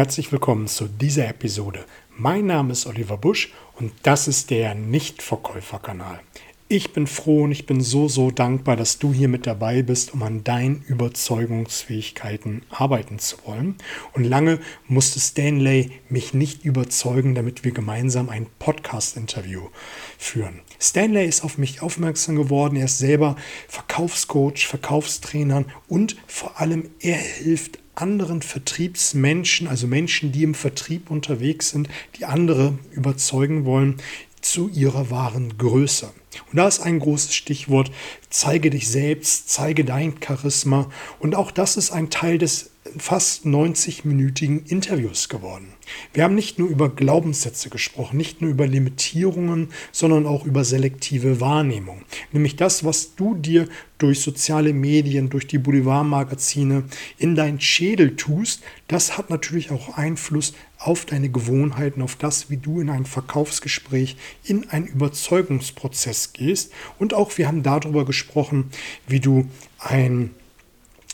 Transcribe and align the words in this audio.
Herzlich 0.00 0.30
willkommen 0.30 0.68
zu 0.68 0.86
dieser 0.86 1.26
Episode. 1.26 1.84
Mein 2.16 2.46
Name 2.46 2.70
ist 2.70 2.86
Oliver 2.86 3.16
Busch 3.16 3.52
und 3.80 3.90
das 4.04 4.28
ist 4.28 4.48
der 4.50 4.76
Nichtverkäuferkanal. 4.76 6.20
Ich 6.68 6.92
bin 6.92 7.08
froh 7.08 7.42
und 7.42 7.50
ich 7.50 7.66
bin 7.66 7.80
so, 7.80 8.06
so 8.06 8.30
dankbar, 8.30 8.76
dass 8.76 9.00
du 9.00 9.12
hier 9.12 9.26
mit 9.26 9.44
dabei 9.44 9.82
bist, 9.82 10.14
um 10.14 10.22
an 10.22 10.44
deinen 10.44 10.82
Überzeugungsfähigkeiten 10.82 12.62
arbeiten 12.70 13.18
zu 13.18 13.38
wollen. 13.44 13.74
Und 14.12 14.22
lange 14.22 14.60
musste 14.86 15.18
Stanley 15.18 15.90
mich 16.08 16.32
nicht 16.32 16.64
überzeugen, 16.64 17.34
damit 17.34 17.64
wir 17.64 17.72
gemeinsam 17.72 18.28
ein 18.28 18.46
Podcast-Interview 18.60 19.62
führen. 20.16 20.60
Stanley 20.80 21.26
ist 21.26 21.42
auf 21.42 21.58
mich 21.58 21.82
aufmerksam 21.82 22.36
geworden. 22.36 22.76
Er 22.76 22.84
ist 22.84 22.98
selber 22.98 23.34
Verkaufscoach, 23.66 24.68
Verkaufstrainer 24.68 25.64
und 25.88 26.14
vor 26.28 26.60
allem 26.60 26.88
er 27.00 27.16
hilft 27.16 27.80
anderen 28.00 28.42
Vertriebsmenschen, 28.42 29.66
also 29.68 29.86
Menschen, 29.86 30.32
die 30.32 30.42
im 30.42 30.54
Vertrieb 30.54 31.10
unterwegs 31.10 31.70
sind, 31.70 31.88
die 32.16 32.24
andere 32.24 32.78
überzeugen 32.92 33.64
wollen, 33.64 33.96
zu 34.40 34.68
ihrer 34.68 35.10
wahren 35.10 35.58
Größe. 35.58 36.10
Und 36.50 36.56
da 36.56 36.68
ist 36.68 36.80
ein 36.80 37.00
großes 37.00 37.34
Stichwort, 37.34 37.90
zeige 38.30 38.70
dich 38.70 38.88
selbst, 38.88 39.50
zeige 39.50 39.84
dein 39.84 40.14
Charisma. 40.24 40.90
Und 41.18 41.34
auch 41.34 41.50
das 41.50 41.76
ist 41.76 41.90
ein 41.90 42.10
Teil 42.10 42.38
des 42.38 42.70
fast 42.96 43.44
90-minütigen 43.44 44.70
Interviews 44.70 45.28
geworden. 45.28 45.74
Wir 46.12 46.24
haben 46.24 46.34
nicht 46.34 46.58
nur 46.58 46.68
über 46.68 46.88
Glaubenssätze 46.88 47.70
gesprochen, 47.70 48.16
nicht 48.16 48.40
nur 48.40 48.50
über 48.50 48.66
Limitierungen, 48.66 49.68
sondern 49.92 50.26
auch 50.26 50.44
über 50.44 50.64
selektive 50.64 51.40
Wahrnehmung. 51.40 52.02
Nämlich 52.32 52.56
das, 52.56 52.84
was 52.84 53.14
du 53.14 53.34
dir 53.34 53.68
durch 53.98 54.20
soziale 54.20 54.72
Medien, 54.72 55.28
durch 55.28 55.46
die 55.46 55.58
Boulevardmagazine 55.58 56.84
in 57.18 57.34
deinen 57.34 57.60
Schädel 57.60 58.16
tust, 58.16 58.62
das 58.86 59.18
hat 59.18 59.30
natürlich 59.30 59.70
auch 59.70 59.96
Einfluss 59.96 60.54
auf 60.78 61.04
deine 61.04 61.28
Gewohnheiten, 61.28 62.02
auf 62.02 62.16
das, 62.16 62.50
wie 62.50 62.56
du 62.56 62.80
in 62.80 62.90
ein 62.90 63.04
Verkaufsgespräch, 63.04 64.16
in 64.44 64.68
einen 64.70 64.86
Überzeugungsprozess 64.86 66.32
gehst. 66.32 66.72
Und 66.98 67.14
auch 67.14 67.36
wir 67.36 67.48
haben 67.48 67.62
darüber 67.62 68.04
gesprochen, 68.04 68.70
wie 69.06 69.20
du 69.20 69.46
ein 69.78 70.30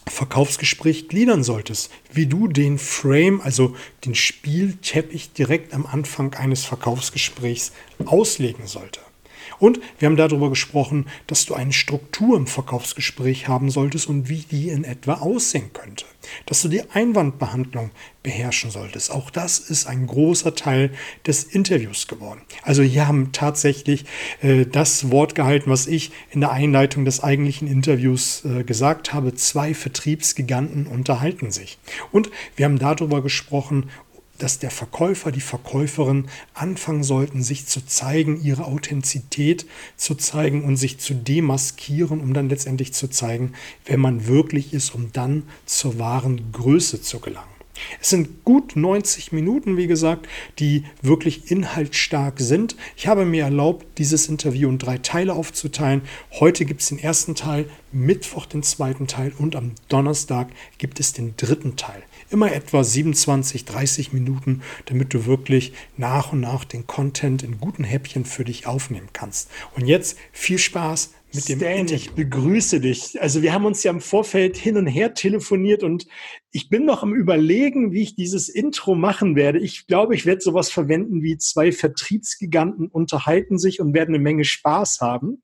Verkaufsgespräch 0.06 1.08
gliedern 1.08 1.42
solltest, 1.42 1.91
wie 2.12 2.27
du 2.27 2.47
den 2.48 2.78
Frame, 2.78 3.41
also 3.41 3.74
den 4.05 4.14
Spielteppich 4.14 5.33
direkt 5.33 5.74
am 5.74 5.86
Anfang 5.86 6.34
eines 6.34 6.64
Verkaufsgesprächs 6.64 7.72
auslegen 8.05 8.66
solltest. 8.66 9.13
Und 9.58 9.80
wir 9.98 10.06
haben 10.06 10.16
darüber 10.16 10.50
gesprochen, 10.50 11.06
dass 11.27 11.47
du 11.47 11.55
eine 11.55 11.72
Struktur 11.72 12.36
im 12.36 12.47
Verkaufsgespräch 12.47 13.48
haben 13.48 13.70
solltest 13.70 14.08
und 14.08 14.28
wie 14.28 14.44
die 14.50 14.69
in 14.69 14.84
etwa 14.84 15.14
aussehen 15.14 15.72
könnte. 15.72 16.05
Dass 16.46 16.62
du 16.62 16.69
die 16.69 16.83
Einwandbehandlung 16.91 17.91
beherrschen 18.22 18.70
solltest. 18.70 19.11
Auch 19.11 19.30
das 19.30 19.58
ist 19.58 19.86
ein 19.86 20.06
großer 20.06 20.55
Teil 20.55 20.91
des 21.27 21.44
Interviews 21.44 22.08
geworden. 22.08 22.41
Also 22.62 22.83
hier 22.83 23.06
haben 23.06 23.33
tatsächlich 23.33 24.06
äh, 24.41 24.64
das 24.64 25.11
Wort 25.11 25.34
gehalten, 25.34 25.70
was 25.70 25.86
ich 25.86 26.11
in 26.30 26.41
der 26.41 26.50
Einleitung 26.50 27.05
des 27.05 27.22
eigentlichen 27.22 27.68
Interviews 27.68 28.42
äh, 28.44 28.64
gesagt 28.64 29.12
habe. 29.12 29.34
Zwei 29.34 29.74
Vertriebsgiganten 29.74 30.86
unterhalten 30.86 31.50
sich. 31.50 31.78
Und 32.11 32.30
wir 32.56 32.64
haben 32.64 32.78
darüber 32.78 33.22
gesprochen, 33.22 33.91
dass 34.38 34.58
der 34.58 34.70
Verkäufer, 34.70 35.32
die 35.32 35.40
Verkäuferin 35.40 36.28
anfangen 36.54 37.04
sollten, 37.04 37.42
sich 37.42 37.66
zu 37.66 37.84
zeigen, 37.86 38.42
ihre 38.42 38.64
Authentizität 38.64 39.66
zu 39.96 40.14
zeigen 40.14 40.64
und 40.64 40.77
sich 40.77 40.98
zu 40.98 41.14
demaskieren, 41.14 42.20
um 42.20 42.34
dann 42.34 42.48
letztendlich 42.48 42.92
zu 42.92 43.08
zeigen, 43.08 43.52
wer 43.86 43.98
man 43.98 44.27
wirklich 44.27 44.72
ist, 44.72 44.94
um 44.94 45.12
dann 45.12 45.44
zur 45.66 45.98
wahren 45.98 46.52
Größe 46.52 47.00
zu 47.00 47.20
gelangen. 47.20 47.53
Es 48.00 48.11
sind 48.11 48.44
gut 48.44 48.77
90 48.77 49.33
Minuten, 49.33 49.77
wie 49.77 49.86
gesagt, 49.86 50.28
die 50.58 50.84
wirklich 51.03 51.50
inhaltsstark 51.50 52.41
sind. 52.41 52.77
Ich 52.97 53.06
habe 53.06 53.25
mir 53.25 53.44
erlaubt, 53.44 53.86
dieses 53.98 54.28
Interview 54.28 54.69
in 54.69 54.78
drei 54.78 54.98
Teile 54.98 55.34
aufzuteilen. 55.34 56.02
Heute 56.33 56.64
gibt 56.64 56.83
es 56.83 56.89
den 56.89 56.98
ersten 56.98 57.34
Teil, 57.34 57.68
Mittwoch 57.92 58.46
den 58.46 58.63
zweiten 58.63 59.07
Teil 59.07 59.33
und 59.39 59.57
am 59.57 59.73
Donnerstag 59.89 60.48
gibt 60.79 61.01
es 61.01 61.13
den 61.13 61.36
dritten 61.36 61.77
Teil. 61.77 62.02
Immer 62.30 62.52
etwa 62.52 62.83
27, 62.83 63.64
30 63.64 64.13
Minuten, 64.13 64.63
damit 64.86 65.14
du 65.14 65.27
wirklich 65.27 65.73
nach 65.96 66.33
und 66.33 66.40
nach 66.40 66.64
den 66.64 66.86
Content 66.86 67.42
in 67.42 67.58
guten 67.58 67.84
Häppchen 67.84 68.24
für 68.24 68.45
dich 68.45 68.67
aufnehmen 68.67 69.08
kannst. 69.13 69.51
Und 69.77 69.86
jetzt 69.86 70.17
viel 70.33 70.58
Spaß 70.58 71.13
mit 71.34 71.48
dem 71.48 71.58
Stan, 71.58 71.86
ich 71.89 72.12
begrüße 72.12 72.80
dich. 72.80 73.20
Also 73.20 73.42
wir 73.42 73.52
haben 73.52 73.64
uns 73.64 73.83
ja 73.83 73.90
im 73.90 74.00
Vorfeld 74.00 74.56
hin 74.56 74.77
und 74.77 74.86
her 74.86 75.14
telefoniert 75.14 75.83
und 75.83 76.06
ich 76.52 76.68
bin 76.68 76.84
noch 76.84 77.02
am 77.02 77.14
überlegen, 77.14 77.92
wie 77.92 78.02
ich 78.02 78.14
dieses 78.14 78.48
Intro 78.48 78.95
machen 78.95 79.34
werde. 79.34 79.58
Ich 79.58 79.86
glaube, 79.86 80.14
ich 80.14 80.27
werde 80.27 80.40
sowas 80.40 80.70
verwenden 80.70 81.22
wie 81.22 81.36
zwei 81.36 81.72
Vertriebsgiganten 81.72 82.86
unterhalten 82.89 83.58
sich 83.58 83.80
und 83.80 83.95
werden 83.95 84.14
eine 84.14 84.22
Menge 84.22 84.45
Spaß 84.45 85.00
haben. 85.00 85.42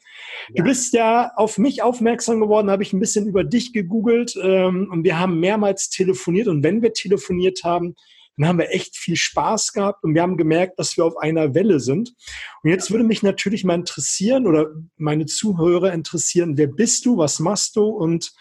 Ja. 0.49 0.62
Du 0.62 0.62
bist 0.65 0.93
ja 0.93 1.33
auf 1.34 1.59
mich 1.59 1.83
aufmerksam 1.83 2.41
geworden, 2.41 2.71
habe 2.71 2.83
ich 2.83 2.93
ein 2.93 3.01
bisschen 3.01 3.27
über 3.27 3.43
dich 3.43 3.72
gegoogelt 3.72 4.39
ähm, 4.41 4.89
und 4.91 5.05
wir 5.05 5.19
haben 5.19 5.41
mehrmals 5.41 5.91
telefoniert 5.91 6.49
und 6.49 6.62
wenn 6.62 6.83
wir 6.83 6.93
telefoniert 6.93 7.65
haben, 7.65 7.97
dann 8.41 8.49
haben 8.49 8.59
wir 8.59 8.71
echt 8.71 8.97
viel 8.97 9.17
Spaß 9.17 9.73
gehabt 9.73 10.03
und 10.03 10.15
wir 10.15 10.23
haben 10.23 10.37
gemerkt, 10.37 10.78
dass 10.78 10.97
wir 10.97 11.05
auf 11.05 11.17
einer 11.19 11.55
Welle 11.55 11.78
sind. 11.78 12.15
Und 12.62 12.71
jetzt 12.71 12.91
würde 12.91 13.05
mich 13.05 13.23
natürlich 13.23 13.65
mal 13.65 13.75
interessieren 13.75 14.47
oder 14.47 14.71
meine 14.97 15.27
Zuhörer 15.27 15.93
interessieren, 15.93 16.56
wer 16.56 16.69
bist 16.69 17.05
du, 17.05 17.19
was 17.19 17.39
machst 17.39 17.77
du 17.77 17.87
und 17.87 18.33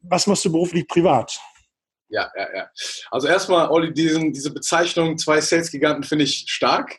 was 0.00 0.26
machst 0.26 0.44
du 0.44 0.52
beruflich 0.52 0.88
privat? 0.88 1.38
Ja, 2.08 2.30
ja, 2.36 2.48
ja. 2.56 2.70
Also 3.10 3.28
erstmal, 3.28 3.68
Olli, 3.68 3.92
diesen, 3.92 4.32
diese 4.32 4.52
Bezeichnung 4.52 5.18
zwei 5.18 5.40
Sales-Giganten 5.40 6.04
finde 6.04 6.24
ich 6.24 6.44
stark. 6.48 6.98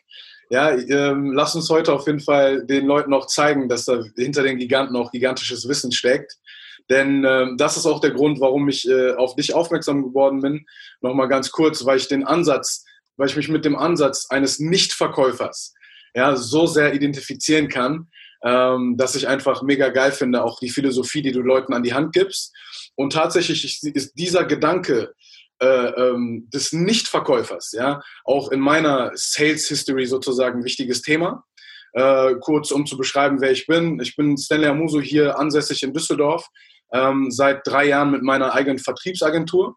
Ja, 0.50 0.72
ähm, 0.72 1.32
lass 1.32 1.54
uns 1.54 1.68
heute 1.70 1.92
auf 1.92 2.06
jeden 2.06 2.20
Fall 2.20 2.64
den 2.66 2.86
Leuten 2.86 3.12
auch 3.12 3.26
zeigen, 3.26 3.68
dass 3.68 3.84
da 3.84 4.02
hinter 4.16 4.42
den 4.42 4.58
Giganten 4.58 4.96
auch 4.96 5.12
gigantisches 5.12 5.68
Wissen 5.68 5.92
steckt. 5.92 6.38
Denn 6.90 7.24
ähm, 7.24 7.56
das 7.56 7.76
ist 7.76 7.86
auch 7.86 8.00
der 8.00 8.10
Grund, 8.10 8.40
warum 8.40 8.68
ich 8.68 8.86
äh, 8.88 9.12
auf 9.12 9.36
dich 9.36 9.54
aufmerksam 9.54 10.02
geworden 10.02 10.40
bin. 10.40 10.66
Nochmal 11.00 11.28
ganz 11.28 11.52
kurz, 11.52 11.84
weil 11.86 11.98
ich 11.98 12.08
den 12.08 12.24
Ansatz, 12.24 12.84
weil 13.16 13.28
ich 13.28 13.36
mich 13.36 13.48
mit 13.48 13.64
dem 13.64 13.76
Ansatz 13.76 14.26
eines 14.28 14.58
Nichtverkäufers 14.58 15.72
ja, 16.14 16.34
so 16.34 16.66
sehr 16.66 16.92
identifizieren 16.92 17.68
kann, 17.68 18.08
ähm, 18.42 18.96
dass 18.96 19.14
ich 19.14 19.28
einfach 19.28 19.62
mega 19.62 19.90
geil 19.90 20.10
finde, 20.10 20.42
auch 20.42 20.58
die 20.58 20.70
Philosophie, 20.70 21.22
die 21.22 21.32
du 21.32 21.42
Leuten 21.42 21.72
an 21.72 21.84
die 21.84 21.94
Hand 21.94 22.12
gibst. 22.12 22.52
Und 22.96 23.12
tatsächlich 23.12 23.82
ist 23.82 24.12
dieser 24.18 24.44
Gedanke 24.44 25.14
äh, 25.62 25.66
ähm, 25.66 26.48
des 26.52 26.72
Nichtverkäufers, 26.72 27.72
ja, 27.72 28.02
auch 28.24 28.50
in 28.50 28.60
meiner 28.60 29.12
Sales 29.14 29.68
History 29.68 30.06
sozusagen 30.06 30.60
ein 30.60 30.64
wichtiges 30.64 31.02
Thema. 31.02 31.44
Äh, 31.92 32.36
kurz 32.40 32.70
um 32.70 32.86
zu 32.86 32.96
beschreiben, 32.96 33.40
wer 33.40 33.50
ich 33.50 33.66
bin. 33.66 34.00
Ich 34.00 34.16
bin 34.16 34.36
Stanley 34.38 34.68
Amuso 34.68 35.00
hier 35.00 35.38
ansässig 35.38 35.82
in 35.82 35.92
Düsseldorf 35.92 36.48
ähm, 36.92 37.30
seit 37.30 37.66
drei 37.66 37.86
Jahren 37.86 38.10
mit 38.10 38.22
meiner 38.22 38.54
eigenen 38.54 38.78
Vertriebsagentur, 38.78 39.76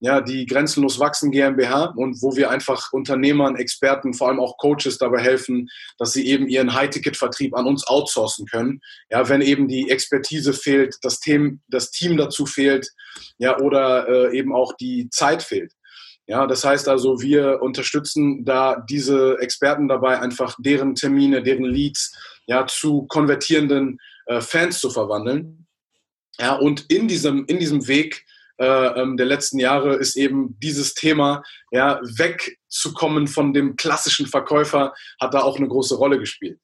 ja, 0.00 0.20
die 0.20 0.46
Grenzenlos 0.46 1.00
Wachsen 1.00 1.32
GmbH 1.32 1.92
und 1.96 2.22
wo 2.22 2.36
wir 2.36 2.50
einfach 2.50 2.92
Unternehmern, 2.92 3.56
Experten, 3.56 4.14
vor 4.14 4.28
allem 4.28 4.38
auch 4.38 4.56
Coaches 4.58 4.98
dabei 4.98 5.20
helfen, 5.20 5.68
dass 5.98 6.12
sie 6.12 6.26
eben 6.26 6.46
ihren 6.46 6.72
High-Ticket-Vertrieb 6.72 7.56
an 7.56 7.66
uns 7.66 7.86
outsourcen 7.86 8.46
können. 8.46 8.80
Ja, 9.10 9.28
wenn 9.28 9.40
eben 9.40 9.66
die 9.66 9.90
Expertise 9.90 10.52
fehlt, 10.52 10.96
das 11.02 11.18
Team, 11.18 11.60
das 11.68 11.90
Team 11.90 12.16
dazu 12.16 12.46
fehlt, 12.46 12.88
ja, 13.38 13.58
oder 13.58 14.08
äh, 14.08 14.38
eben 14.38 14.54
auch 14.54 14.72
die 14.74 15.08
Zeit 15.10 15.42
fehlt. 15.42 15.72
Ja, 16.28 16.46
das 16.46 16.62
heißt 16.62 16.88
also, 16.88 17.22
wir 17.22 17.62
unterstützen 17.62 18.44
da 18.44 18.84
diese 18.88 19.38
Experten 19.40 19.88
dabei, 19.88 20.20
einfach 20.20 20.54
deren 20.58 20.94
Termine, 20.94 21.42
deren 21.42 21.64
Leads 21.64 22.14
ja, 22.46 22.66
zu 22.66 23.06
konvertierenden 23.08 23.98
äh, 24.26 24.40
Fans 24.42 24.78
zu 24.78 24.90
verwandeln. 24.90 25.66
Ja, 26.40 26.54
und 26.54 26.90
in 26.90 27.08
diesem, 27.08 27.44
in 27.46 27.58
diesem 27.58 27.88
Weg 27.88 28.24
äh, 28.58 29.00
ähm, 29.00 29.16
der 29.16 29.26
letzten 29.26 29.58
Jahre 29.58 29.96
ist 29.96 30.16
eben 30.16 30.58
dieses 30.60 30.94
Thema, 30.94 31.42
ja, 31.70 32.00
wegzukommen 32.02 33.28
von 33.28 33.52
dem 33.52 33.76
klassischen 33.76 34.26
Verkäufer, 34.26 34.94
hat 35.20 35.34
da 35.34 35.40
auch 35.40 35.56
eine 35.56 35.68
große 35.68 35.96
Rolle 35.96 36.18
gespielt. 36.18 36.58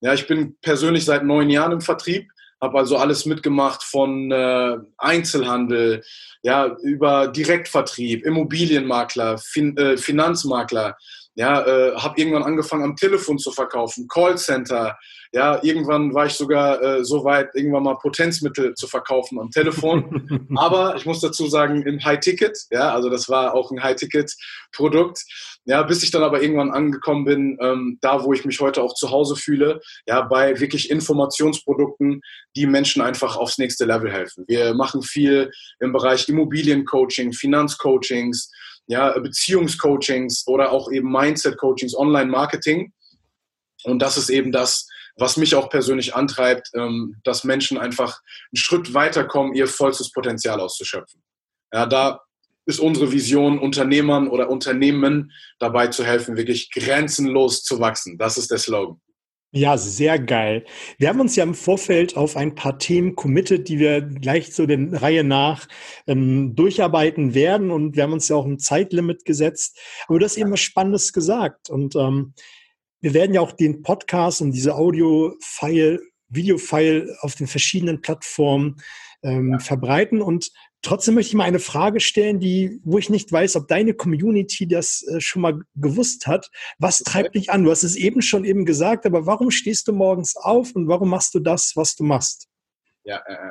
Ja, 0.00 0.14
ich 0.14 0.26
bin 0.26 0.56
persönlich 0.62 1.04
seit 1.04 1.24
neun 1.24 1.50
Jahren 1.50 1.72
im 1.72 1.80
Vertrieb, 1.80 2.30
habe 2.60 2.78
also 2.78 2.96
alles 2.96 3.26
mitgemacht 3.26 3.82
von 3.82 4.30
äh, 4.30 4.76
Einzelhandel, 4.96 6.02
ja, 6.42 6.76
über 6.82 7.28
Direktvertrieb, 7.28 8.24
Immobilienmakler, 8.24 9.38
fin 9.38 9.76
äh, 9.76 9.96
Finanzmakler, 9.96 10.96
ja, 11.40 11.62
äh, 11.62 11.96
habe 11.96 12.20
irgendwann 12.20 12.42
angefangen 12.42 12.84
am 12.84 12.96
Telefon 12.96 13.38
zu 13.38 13.50
verkaufen, 13.50 14.06
Callcenter, 14.08 14.98
ja, 15.32 15.58
irgendwann 15.62 16.12
war 16.12 16.26
ich 16.26 16.34
sogar 16.34 16.82
äh, 16.82 17.02
so 17.02 17.24
weit, 17.24 17.54
irgendwann 17.54 17.84
mal 17.84 17.96
Potenzmittel 17.96 18.74
zu 18.74 18.86
verkaufen 18.86 19.40
am 19.40 19.50
Telefon. 19.50 20.48
Aber 20.56 20.96
ich 20.96 21.06
muss 21.06 21.20
dazu 21.20 21.46
sagen, 21.46 21.80
im 21.86 22.04
High-Ticket, 22.04 22.66
ja, 22.70 22.92
also 22.92 23.08
das 23.08 23.30
war 23.30 23.54
auch 23.54 23.70
ein 23.70 23.82
High-Ticket-Produkt. 23.82 25.24
Ja, 25.64 25.82
bis 25.82 26.02
ich 26.02 26.10
dann 26.10 26.22
aber 26.22 26.42
irgendwann 26.42 26.72
angekommen 26.72 27.24
bin, 27.24 27.58
ähm, 27.60 27.98
da 28.00 28.24
wo 28.24 28.32
ich 28.32 28.44
mich 28.44 28.60
heute 28.60 28.82
auch 28.82 28.94
zu 28.94 29.10
Hause 29.10 29.36
fühle, 29.36 29.80
ja, 30.06 30.22
bei 30.22 30.58
wirklich 30.58 30.90
Informationsprodukten, 30.90 32.22
die 32.56 32.66
Menschen 32.66 33.02
einfach 33.02 33.36
aufs 33.36 33.58
nächste 33.58 33.84
Level 33.84 34.10
helfen. 34.10 34.44
Wir 34.48 34.74
machen 34.74 35.02
viel 35.02 35.50
im 35.78 35.92
Bereich 35.92 36.28
Immobiliencoaching, 36.28 37.32
Finanzcoachings, 37.32 38.50
ja, 38.90 39.16
Beziehungscoachings 39.16 40.48
oder 40.48 40.72
auch 40.72 40.90
eben 40.90 41.12
Mindset-Coachings, 41.12 41.96
Online-Marketing. 41.96 42.92
Und 43.84 44.00
das 44.00 44.16
ist 44.16 44.30
eben 44.30 44.50
das, 44.50 44.88
was 45.16 45.36
mich 45.36 45.54
auch 45.54 45.70
persönlich 45.70 46.16
antreibt, 46.16 46.70
ähm, 46.74 47.16
dass 47.22 47.44
Menschen 47.44 47.78
einfach 47.78 48.18
einen 48.50 48.56
Schritt 48.56 48.92
weiterkommen, 48.92 49.54
ihr 49.54 49.68
vollstes 49.68 50.10
Potenzial 50.10 50.58
auszuschöpfen. 50.58 51.22
Ja, 51.72 51.86
da 51.86 52.20
ist 52.66 52.80
unsere 52.80 53.12
Vision, 53.12 53.60
Unternehmern 53.60 54.26
oder 54.26 54.50
Unternehmen 54.50 55.30
dabei 55.60 55.86
zu 55.86 56.04
helfen, 56.04 56.36
wirklich 56.36 56.72
grenzenlos 56.72 57.62
zu 57.62 57.78
wachsen. 57.78 58.18
Das 58.18 58.36
ist 58.38 58.50
der 58.50 58.58
Slogan. 58.58 59.00
Ja, 59.52 59.76
sehr 59.76 60.20
geil. 60.20 60.64
Wir 60.98 61.08
haben 61.08 61.18
uns 61.18 61.34
ja 61.34 61.42
im 61.42 61.54
Vorfeld 61.54 62.16
auf 62.16 62.36
ein 62.36 62.54
paar 62.54 62.78
Themen 62.78 63.16
committed, 63.16 63.68
die 63.68 63.80
wir 63.80 64.00
gleich 64.00 64.54
so 64.54 64.64
der 64.64 65.02
Reihe 65.02 65.24
nach 65.24 65.66
ähm, 66.06 66.54
durcharbeiten 66.54 67.34
werden. 67.34 67.72
Und 67.72 67.96
wir 67.96 68.04
haben 68.04 68.12
uns 68.12 68.28
ja 68.28 68.36
auch 68.36 68.46
ein 68.46 68.60
Zeitlimit 68.60 69.24
gesetzt. 69.24 69.76
Aber 70.06 70.20
du 70.20 70.24
hast 70.24 70.36
eben 70.36 70.52
was 70.52 70.60
Spannendes 70.60 71.12
gesagt. 71.12 71.68
Und 71.68 71.96
ähm, 71.96 72.34
wir 73.00 73.12
werden 73.12 73.34
ja 73.34 73.40
auch 73.40 73.50
den 73.50 73.82
Podcast 73.82 74.40
und 74.40 74.52
diese 74.52 74.76
Audio-File, 74.76 76.00
Video-File 76.28 77.16
auf 77.20 77.34
den 77.34 77.48
verschiedenen 77.48 78.02
Plattformen 78.02 78.76
ähm, 79.24 79.58
verbreiten. 79.58 80.22
Und 80.22 80.52
Trotzdem 80.82 81.14
möchte 81.14 81.28
ich 81.30 81.34
mal 81.34 81.44
eine 81.44 81.58
Frage 81.58 82.00
stellen, 82.00 82.40
die, 82.40 82.80
wo 82.84 82.96
ich 82.96 83.10
nicht 83.10 83.30
weiß, 83.30 83.56
ob 83.56 83.68
deine 83.68 83.92
Community 83.92 84.66
das 84.66 85.02
äh, 85.02 85.20
schon 85.20 85.42
mal 85.42 85.60
gewusst 85.74 86.26
hat. 86.26 86.50
Was 86.78 87.00
treibt 87.00 87.34
dich 87.34 87.50
an? 87.50 87.64
Du 87.64 87.70
hast 87.70 87.82
es 87.82 87.96
eben 87.96 88.22
schon 88.22 88.44
eben 88.44 88.64
gesagt, 88.64 89.04
aber 89.04 89.26
warum 89.26 89.50
stehst 89.50 89.88
du 89.88 89.92
morgens 89.92 90.36
auf 90.36 90.74
und 90.74 90.88
warum 90.88 91.10
machst 91.10 91.34
du 91.34 91.40
das, 91.40 91.72
was 91.74 91.96
du 91.96 92.04
machst? 92.04 92.48
Ja, 93.04 93.22
äh, 93.26 93.50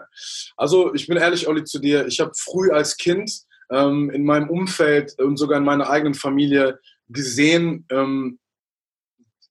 also 0.58 0.94
ich 0.96 1.06
bin 1.06 1.18
ehrlich, 1.18 1.48
Olli, 1.48 1.64
zu 1.66 1.78
dir. 1.78 2.08
Ich 2.08 2.20
habe 2.20 2.31
früh 2.36 2.72
als 2.72 2.98
Kind 2.98 3.32
ähm, 3.72 4.10
in 4.10 4.24
meinem 4.24 4.50
Umfeld 4.50 5.14
und 5.20 5.38
sogar 5.38 5.60
in 5.60 5.66
meiner 5.66 5.88
eigenen 5.88 6.16
Familie 6.16 6.80
gesehen, 7.10 7.86
ähm, 7.92 8.40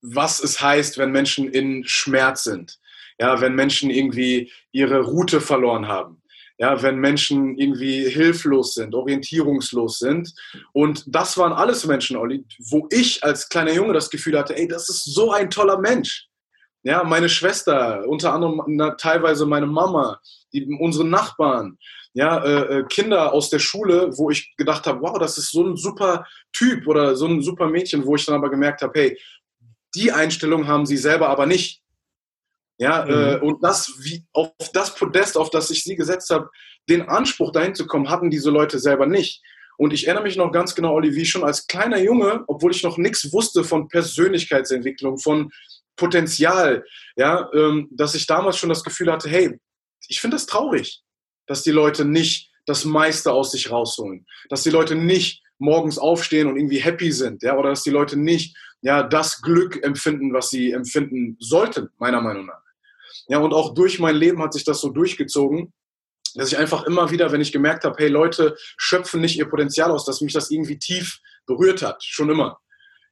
was 0.02 0.40
es 0.40 0.60
heißt, 0.60 0.98
wenn 0.98 1.12
Menschen 1.12 1.48
in 1.48 1.84
Schmerz 1.84 2.42
sind. 2.42 2.80
Ja, 3.20 3.40
wenn 3.40 3.54
Menschen 3.54 3.90
irgendwie 3.90 4.52
ihre 4.72 5.00
Route 5.00 5.40
verloren 5.40 5.86
haben 5.86 6.22
ja, 6.58 6.82
wenn 6.82 6.98
Menschen 6.98 7.56
irgendwie 7.56 8.08
hilflos 8.08 8.74
sind, 8.74 8.94
orientierungslos 8.94 10.00
sind. 10.00 10.34
Und 10.72 11.04
das 11.06 11.38
waren 11.38 11.52
alles 11.52 11.86
Menschen, 11.86 12.16
Olli, 12.16 12.44
wo 12.58 12.88
ich 12.90 13.22
als 13.22 13.48
kleiner 13.48 13.72
Junge 13.72 13.92
das 13.92 14.10
Gefühl 14.10 14.36
hatte, 14.36 14.56
ey, 14.56 14.66
das 14.66 14.88
ist 14.88 15.04
so 15.04 15.30
ein 15.30 15.50
toller 15.50 15.78
Mensch. 15.78 16.26
Ja, 16.82 17.04
meine 17.04 17.28
Schwester, 17.28 18.04
unter 18.06 18.32
anderem 18.32 18.62
na, 18.66 18.90
teilweise 18.92 19.46
meine 19.46 19.66
Mama, 19.66 20.20
die, 20.52 20.64
unsere 20.80 21.06
Nachbarn, 21.06 21.78
ja, 22.12 22.42
äh, 22.42 22.78
äh, 22.78 22.84
Kinder 22.84 23.32
aus 23.32 23.50
der 23.50 23.58
Schule, 23.60 24.10
wo 24.16 24.30
ich 24.30 24.56
gedacht 24.56 24.86
habe, 24.86 25.00
wow, 25.02 25.18
das 25.18 25.38
ist 25.38 25.52
so 25.52 25.64
ein 25.64 25.76
super 25.76 26.26
Typ 26.52 26.86
oder 26.88 27.14
so 27.14 27.26
ein 27.26 27.42
super 27.42 27.68
Mädchen, 27.68 28.04
wo 28.04 28.16
ich 28.16 28.26
dann 28.26 28.34
aber 28.34 28.50
gemerkt 28.50 28.82
habe, 28.82 28.98
hey, 28.98 29.18
die 29.94 30.10
Einstellung 30.10 30.66
haben 30.66 30.86
sie 30.86 30.96
selber 30.96 31.28
aber 31.28 31.46
nicht. 31.46 31.82
Ja, 32.78 33.04
mhm. 33.04 33.10
äh, 33.10 33.36
und 33.40 33.62
das, 33.62 33.92
wie, 34.00 34.24
auf 34.32 34.52
das 34.72 34.94
Podest, 34.94 35.36
auf 35.36 35.50
das 35.50 35.70
ich 35.70 35.82
sie 35.82 35.96
gesetzt 35.96 36.30
habe, 36.30 36.48
den 36.88 37.02
Anspruch 37.02 37.52
dahin 37.52 37.74
zu 37.74 37.86
kommen, 37.86 38.08
hatten 38.08 38.30
diese 38.30 38.50
Leute 38.50 38.78
selber 38.78 39.06
nicht. 39.06 39.42
Und 39.76 39.92
ich 39.92 40.06
erinnere 40.06 40.24
mich 40.24 40.36
noch 40.36 40.50
ganz 40.50 40.74
genau, 40.74 40.94
Olivier, 40.94 41.24
schon 41.24 41.44
als 41.44 41.66
kleiner 41.66 41.98
Junge, 41.98 42.44
obwohl 42.48 42.72
ich 42.72 42.82
noch 42.82 42.98
nichts 42.98 43.32
wusste 43.32 43.62
von 43.62 43.88
Persönlichkeitsentwicklung, 43.88 45.18
von 45.18 45.50
Potenzial, 45.96 46.84
ja, 47.16 47.48
ähm, 47.52 47.88
dass 47.90 48.14
ich 48.14 48.26
damals 48.26 48.56
schon 48.56 48.68
das 48.68 48.84
Gefühl 48.84 49.12
hatte, 49.12 49.28
hey, 49.28 49.58
ich 50.08 50.20
finde 50.20 50.36
das 50.36 50.46
traurig, 50.46 51.02
dass 51.46 51.62
die 51.62 51.70
Leute 51.70 52.04
nicht 52.04 52.50
das 52.66 52.84
meiste 52.84 53.32
aus 53.32 53.52
sich 53.52 53.70
rausholen, 53.70 54.26
dass 54.48 54.62
die 54.62 54.70
Leute 54.70 54.94
nicht 54.94 55.42
morgens 55.58 55.98
aufstehen 55.98 56.46
und 56.46 56.56
irgendwie 56.56 56.78
happy 56.78 57.12
sind, 57.12 57.42
ja, 57.42 57.56
oder 57.56 57.70
dass 57.70 57.82
die 57.82 57.90
Leute 57.90 58.16
nicht 58.16 58.56
ja 58.80 59.02
das 59.02 59.42
Glück 59.42 59.82
empfinden, 59.82 60.32
was 60.32 60.50
sie 60.50 60.72
empfinden 60.72 61.36
sollten, 61.40 61.88
meiner 61.98 62.20
Meinung 62.20 62.46
nach. 62.46 62.62
Ja, 63.28 63.38
und 63.38 63.52
auch 63.52 63.74
durch 63.74 63.98
mein 63.98 64.16
Leben 64.16 64.42
hat 64.42 64.54
sich 64.54 64.64
das 64.64 64.80
so 64.80 64.88
durchgezogen, 64.88 65.72
dass 66.34 66.52
ich 66.52 66.58
einfach 66.58 66.84
immer 66.84 67.10
wieder, 67.10 67.30
wenn 67.32 67.40
ich 67.40 67.52
gemerkt 67.52 67.84
habe, 67.84 67.96
hey, 67.98 68.08
Leute 68.08 68.56
schöpfen 68.76 69.20
nicht 69.20 69.36
ihr 69.36 69.48
Potenzial 69.48 69.90
aus, 69.90 70.04
dass 70.04 70.20
mich 70.20 70.32
das 70.32 70.50
irgendwie 70.50 70.78
tief 70.78 71.20
berührt 71.46 71.82
hat, 71.82 72.02
schon 72.02 72.30
immer. 72.30 72.58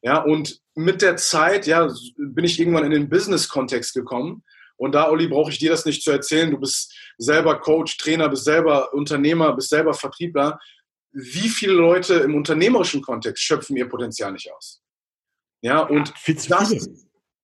Ja, 0.03 0.23
und 0.23 0.61
mit 0.75 1.03
der 1.03 1.17
Zeit, 1.17 1.67
ja, 1.67 1.93
bin 2.17 2.45
ich 2.45 2.61
irgendwann 2.61 2.85
in 2.85 2.91
den 2.93 3.09
Business-Kontext 3.09 3.95
gekommen. 3.95 4.45
Und 4.77 4.95
da, 4.95 5.09
Olli, 5.09 5.27
brauche 5.27 5.51
ich 5.51 5.59
dir 5.59 5.71
das 5.71 5.87
nicht 5.87 6.03
zu 6.03 6.11
erzählen. 6.11 6.51
Du 6.51 6.59
bist 6.59 6.95
selber 7.19 7.59
Coach, 7.61 7.97
Trainer, 7.97 8.29
bist 8.29 8.45
selber 8.45 8.93
Unternehmer, 8.93 9.55
bist 9.55 9.71
selber 9.71 9.95
Vertriebler. 9.95 10.59
Wie 11.13 11.49
viele 11.49 11.73
Leute 11.73 12.15
im 12.17 12.35
unternehmerischen 12.35 13.01
Kontext 13.01 13.43
schöpfen 13.43 13.77
ihr 13.77 13.89
Potenzial 13.89 14.33
nicht 14.33 14.53
aus? 14.53 14.83
Ja, 15.63 15.81
und 15.81 16.13
ja, 16.27 16.35
das, 16.59 16.89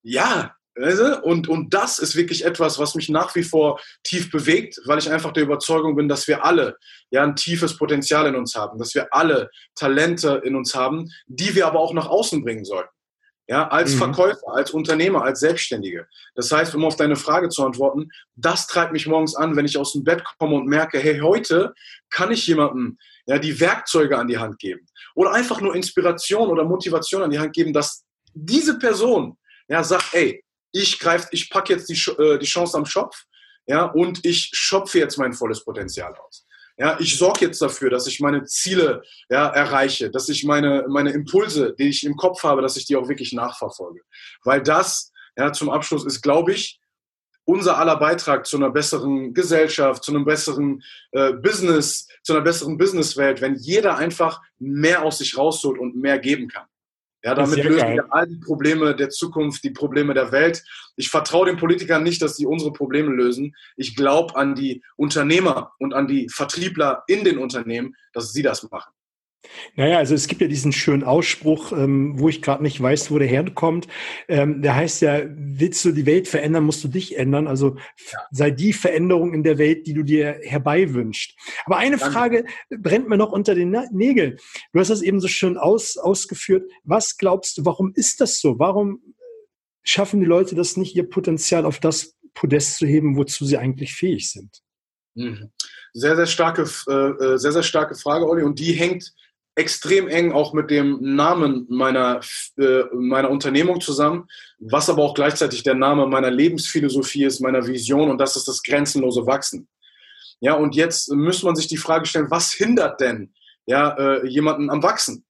ja, 0.03 0.55
und, 0.75 1.49
und 1.49 1.75
das 1.75 1.99
ist 1.99 2.17
wirklich 2.17 2.45
etwas, 2.45 2.79
was 2.79 2.95
mich 2.95 3.09
nach 3.11 3.35
wie 3.35 3.43
vor 3.43 3.81
tief 4.05 4.31
bewegt, 4.31 4.81
weil 4.87 4.99
ich 4.99 5.11
einfach 5.11 5.33
der 5.33 5.43
Überzeugung 5.43 5.97
bin, 5.97 6.09
dass 6.09 6.27
wir 6.27 6.45
alle 6.45 6.77
ja 7.11 7.23
ein 7.23 7.37
tiefes 7.37 7.77
Potenzial 7.77 8.27
in 8.27 8.37
uns 8.37 8.55
haben, 8.55 8.79
dass 8.79 8.95
wir 8.95 9.13
alle 9.13 9.51
Talente 9.75 10.41
in 10.45 10.57
uns 10.57 10.75
haben, 10.75 11.11
die 11.27 11.55
wir 11.55 11.67
aber 11.67 11.81
auch 11.81 11.93
nach 11.93 12.09
außen 12.09 12.43
bringen 12.43 12.65
sollten. 12.65 12.89
Ja, 13.49 13.69
als 13.69 13.95
mhm. 13.95 13.99
Verkäufer, 13.99 14.55
als 14.55 14.71
Unternehmer, 14.71 15.25
als 15.25 15.41
Selbstständige. 15.41 16.07
Das 16.37 16.51
heißt, 16.51 16.75
um 16.75 16.85
auf 16.85 16.97
deine 16.97 17.17
Frage 17.17 17.49
zu 17.49 17.67
antworten, 17.67 18.09
das 18.35 18.67
treibt 18.67 18.93
mich 18.93 19.07
morgens 19.07 19.35
an, 19.35 19.57
wenn 19.57 19.67
ich 19.67 19.77
aus 19.77 19.93
dem 19.93 20.05
Bett 20.05 20.23
komme 20.39 20.55
und 20.55 20.69
merke, 20.69 20.99
hey, 21.01 21.19
heute 21.19 21.75
kann 22.09 22.31
ich 22.31 22.47
jemandem 22.47 22.97
ja, 23.27 23.39
die 23.39 23.59
Werkzeuge 23.61 24.17
an 24.17 24.29
die 24.29 24.39
Hand 24.39 24.59
geben. 24.59 24.87
Oder 25.15 25.33
einfach 25.33 25.61
nur 25.61 25.75
Inspiration 25.75 26.49
oder 26.49 26.65
Motivation 26.65 27.23
an 27.23 27.31
die 27.31 27.39
Hand 27.41 27.53
geben, 27.53 27.73
dass 27.73 28.05
diese 28.33 28.79
Person 28.79 29.37
ja, 29.69 29.83
sagt, 29.83 30.15
ey, 30.15 30.43
ich 30.73 30.99
greife, 30.99 31.29
ich 31.31 31.51
packe 31.51 31.73
jetzt 31.73 31.89
die, 31.89 32.11
äh, 32.21 32.39
die 32.39 32.47
Chance 32.47 32.77
am 32.77 32.87
Schopf, 32.87 33.25
ja, 33.67 33.85
und 33.85 34.25
ich 34.25 34.51
schöpfe 34.53 34.99
jetzt 34.99 35.19
mein 35.19 35.33
volles 35.33 35.65
Potenzial 35.65 36.15
aus. 36.17 36.47
Ja, 36.79 36.99
ich 36.99 37.17
sorge 37.17 37.45
jetzt 37.45 37.61
dafür, 37.61 37.91
dass 37.91 38.07
ich 38.07 38.19
meine 38.19 38.45
Ziele 38.45 39.03
ja, 39.29 39.49
erreiche, 39.49 40.11
dass 40.11 40.29
ich 40.29 40.45
meine, 40.45 40.87
meine 40.89 41.11
Impulse, 41.11 41.75
die 41.79 41.89
ich 41.89 42.05
im 42.05 42.17
Kopf 42.17 42.43
habe, 42.43 42.63
dass 42.63 42.77
ich 42.77 42.87
die 42.87 42.97
auch 42.97 43.09
wirklich 43.09 43.33
nachverfolge. 43.33 44.01
Weil 44.43 44.63
das, 44.63 45.13
ja, 45.37 45.53
zum 45.53 45.71
Abschluss 45.71 46.05
ist, 46.05 46.23
glaube 46.23 46.53
ich, 46.53 46.81
unser 47.45 47.77
aller 47.79 47.97
Beitrag 47.97 48.47
zu 48.47 48.57
einer 48.57 48.71
besseren 48.71 49.35
Gesellschaft, 49.35 50.03
zu 50.03 50.13
einem 50.13 50.25
besseren 50.25 50.83
äh, 51.11 51.33
Business, 51.33 52.07
zu 52.23 52.33
einer 52.33 52.43
besseren 52.43 52.79
Businesswelt, 52.79 53.41
wenn 53.41 53.57
jeder 53.57 53.97
einfach 53.97 54.41
mehr 54.59 55.03
aus 55.03 55.19
sich 55.19 55.37
rausholt 55.37 55.79
und 55.79 55.97
mehr 55.97 56.19
geben 56.19 56.49
kann. 56.49 56.67
Ja, 57.25 57.35
damit 57.35 57.63
lösen 57.63 57.79
geil. 57.79 57.95
wir 57.97 58.13
all 58.13 58.27
die 58.27 58.37
Probleme 58.37 58.97
der 58.97 59.11
Zukunft, 59.11 59.63
die 59.63 59.71
Probleme 59.71 60.13
der 60.13 60.33
Welt. 60.33 60.65
Ich 60.97 61.09
vertraue 61.09 61.47
den 61.47 61.57
Politikern 61.57 62.03
nicht, 62.03 62.21
dass 62.21 62.37
sie 62.37 62.47
unsere 62.47 62.73
Probleme 62.73 63.11
lösen. 63.11 63.55
Ich 63.77 63.95
glaube 63.95 64.35
an 64.35 64.55
die 64.55 64.83
Unternehmer 64.97 65.73
und 65.79 65.95
an 65.95 66.09
die 66.09 66.29
Vertriebler 66.29 67.05
in 67.07 67.23
den 67.23 67.39
Unternehmen, 67.39 67.95
dass 68.13 68.33
sie 68.33 68.43
das 68.43 68.69
machen. 68.71 68.93
Naja, 69.75 69.99
also 69.99 70.15
es 70.15 70.29
gibt 70.29 70.41
ja 70.41 70.49
diesen 70.49 70.73
schönen 70.73 71.03
Ausspruch, 71.03 71.73
ähm, 71.73 72.19
wo 72.19 72.29
ich 72.29 72.43
gerade 72.43 72.63
nicht 72.63 72.81
weiß, 72.81 73.11
wo 73.11 73.19
der 73.19 73.29
herkommt. 73.29 73.89
Ähm, 74.29 74.63
der 74.63 74.77
heißt 74.77 75.03
ja, 75.03 75.23
willst 75.29 75.85
du 75.85 75.93
die 75.93 76.07
Welt 76.07 76.29
verändern, 76.29 76.65
musst 76.65 76.85
du 76.85 76.89
dich 76.89 77.17
ändern. 77.17 77.47
Also 77.47 77.77
ja. 78.13 78.19
sei 78.31 78.51
die 78.51 78.73
Veränderung 78.73 79.35
in 79.35 79.43
der 79.43 79.59
Welt, 79.59 79.87
die 79.87 79.95
du 79.95 80.03
dir 80.03 80.39
herbeiwünscht. 80.43 81.37
Aber 81.65 81.77
eine 81.77 81.97
Danke. 81.97 82.13
Frage 82.13 82.45
brennt 82.71 83.09
mir 83.09 83.17
noch 83.17 83.33
unter 83.33 83.55
den 83.55 83.77
Nägeln. 83.93 84.39
Du 84.73 84.81
hast 84.81 84.91
das 84.91 85.03
eben 85.03 85.21
so 85.21 85.29
schön 85.29 85.57
aus, 85.57 85.97
ausgeführt. 85.97 86.71
Was 86.85 87.17
glaubst 87.17 87.59
du, 87.59 87.65
warum 87.65 87.93
ist 87.95 88.21
das 88.21 88.41
so? 88.41 88.59
Warum 88.59 89.03
schaffen 89.83 90.21
die 90.21 90.27
Leute 90.27 90.55
das 90.55 90.77
nicht, 90.77 90.95
ihr 90.95 91.09
Potenzial 91.09 91.67
auf 91.67 91.81
das 91.81 92.17
Podest 92.35 92.79
zu 92.79 92.87
heben, 92.87 93.17
wozu 93.17 93.45
sie 93.45 93.59
eigentlich 93.59 93.95
fähig 93.95 94.31
sind? 94.31 94.63
Mhm. 95.15 95.51
Sehr, 95.93 96.17
sehr 96.17 96.27
starke, 96.27 96.63
äh, 96.89 96.93
äh, 96.93 97.39
sehr, 97.39 97.53
sehr 97.53 97.63
starke 97.63 97.95
Frage, 97.95 98.27
Olli. 98.27 98.43
Und 98.43 98.59
die 98.59 98.73
hängt 98.73 99.13
extrem 99.55 100.09
eng 100.09 100.33
auch 100.33 100.53
mit 100.53 100.71
dem 100.71 100.99
Namen 101.01 101.67
meiner, 101.69 102.21
äh, 102.59 102.85
meiner 102.95 103.31
Unternehmung 103.31 103.81
zusammen, 103.81 104.27
was 104.59 104.89
aber 104.89 105.03
auch 105.03 105.15
gleichzeitig 105.15 105.63
der 105.63 105.75
Name 105.75 106.07
meiner 106.07 106.31
Lebensphilosophie 106.31 107.25
ist, 107.25 107.41
meiner 107.41 107.67
Vision 107.67 108.11
und 108.11 108.19
das 108.19 108.37
ist 108.37 108.49
das 108.49 108.63
grenzenlose 108.63 109.27
Wachsen. 109.27 109.69
Ja, 110.41 110.55
und 110.55 110.75
jetzt 110.75 111.13
muss 111.13 111.43
man 111.43 111.55
sich 111.55 111.69
die 111.69 111.77
Frage 111.77 112.07
stellen, 112.07 112.31
was 112.31 112.53
hindert 112.53 113.01
denn 113.01 113.33
ja, 113.67 113.91
äh, 113.97 114.27
jemanden 114.27 114.71
am 114.71 114.83
Wachsen? 114.83 115.25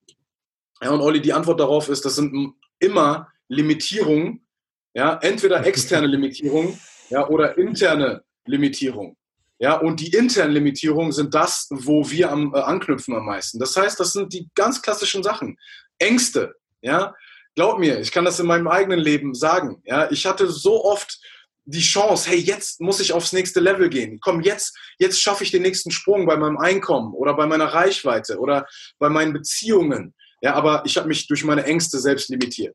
Ja, 0.81 0.91
und 0.91 1.01
Olli, 1.01 1.21
die 1.21 1.33
Antwort 1.33 1.61
darauf 1.61 1.89
ist, 1.89 2.05
das 2.05 2.17
sind 2.17 2.55
immer 2.79 3.29
Limitierungen, 3.49 4.47
ja, 4.95 5.19
entweder 5.21 5.67
externe 5.67 6.07
Limitierungen 6.15 6.79
ja, 7.11 7.29
oder 7.29 7.59
interne 7.59 8.25
Limitierungen. 8.47 9.17
Ja, 9.63 9.77
und 9.77 10.01
die 10.01 10.13
internen 10.13 10.55
Limitierungen 10.55 11.13
sind 11.13 11.35
das, 11.35 11.69
wo 11.71 12.11
wir 12.11 12.33
am, 12.33 12.53
äh, 12.53 12.59
anknüpfen 12.59 13.15
am 13.15 13.27
meisten. 13.27 13.61
Das 13.61 13.77
heißt, 13.77 14.01
das 14.01 14.13
sind 14.13 14.33
die 14.33 14.49
ganz 14.57 14.83
klassischen 14.83 15.23
Sachen. 15.23 15.57
Ängste, 15.99 16.57
ja. 16.81 17.15
Glaub 17.55 17.79
mir, 17.79 18.01
ich 18.01 18.11
kann 18.11 18.25
das 18.25 18.41
in 18.41 18.47
meinem 18.47 18.67
eigenen 18.67 18.99
Leben 18.99 19.35
sagen. 19.35 19.81
Ja, 19.85 20.11
ich 20.11 20.27
hatte 20.27 20.49
so 20.49 20.85
oft 20.85 21.17
die 21.65 21.81
Chance, 21.81 22.29
hey, 22.29 22.41
jetzt 22.41 22.81
muss 22.81 22.99
ich 22.99 23.13
aufs 23.13 23.33
nächste 23.33 23.61
Level 23.61 23.89
gehen. 23.89 24.19
Komm, 24.21 24.41
jetzt, 24.41 24.77
jetzt 24.99 25.23
schaffe 25.23 25.45
ich 25.45 25.53
den 25.53 25.63
nächsten 25.63 25.93
Sprung 25.93 26.27
bei 26.27 26.37
meinem 26.37 26.59
Einkommen 26.59 27.15
oder 27.15 27.35
bei 27.35 27.47
meiner 27.47 27.67
Reichweite 27.67 28.41
oder 28.41 28.67
bei 28.99 29.11
meinen 29.11 29.33
Beziehungen. 29.33 30.13
Ja, 30.41 30.55
aber 30.55 30.83
ich 30.87 30.97
habe 30.97 31.07
mich 31.07 31.29
durch 31.29 31.45
meine 31.45 31.63
Ängste 31.63 32.01
selbst 32.01 32.31
limitiert. 32.31 32.75